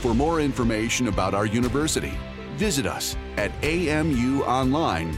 For 0.01 0.15
more 0.15 0.41
information 0.41 1.09
about 1.09 1.35
our 1.35 1.47
university, 1.47 2.17
visit 2.57 2.87
us 2.87 3.17
at 3.37 3.51
amuonline.com. 3.63 5.09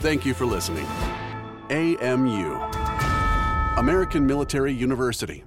Thank 0.00 0.26
you 0.26 0.34
for 0.34 0.46
listening. 0.46 0.86
AMU, 1.70 2.54
American 3.78 4.26
Military 4.26 4.72
University. 4.72 5.42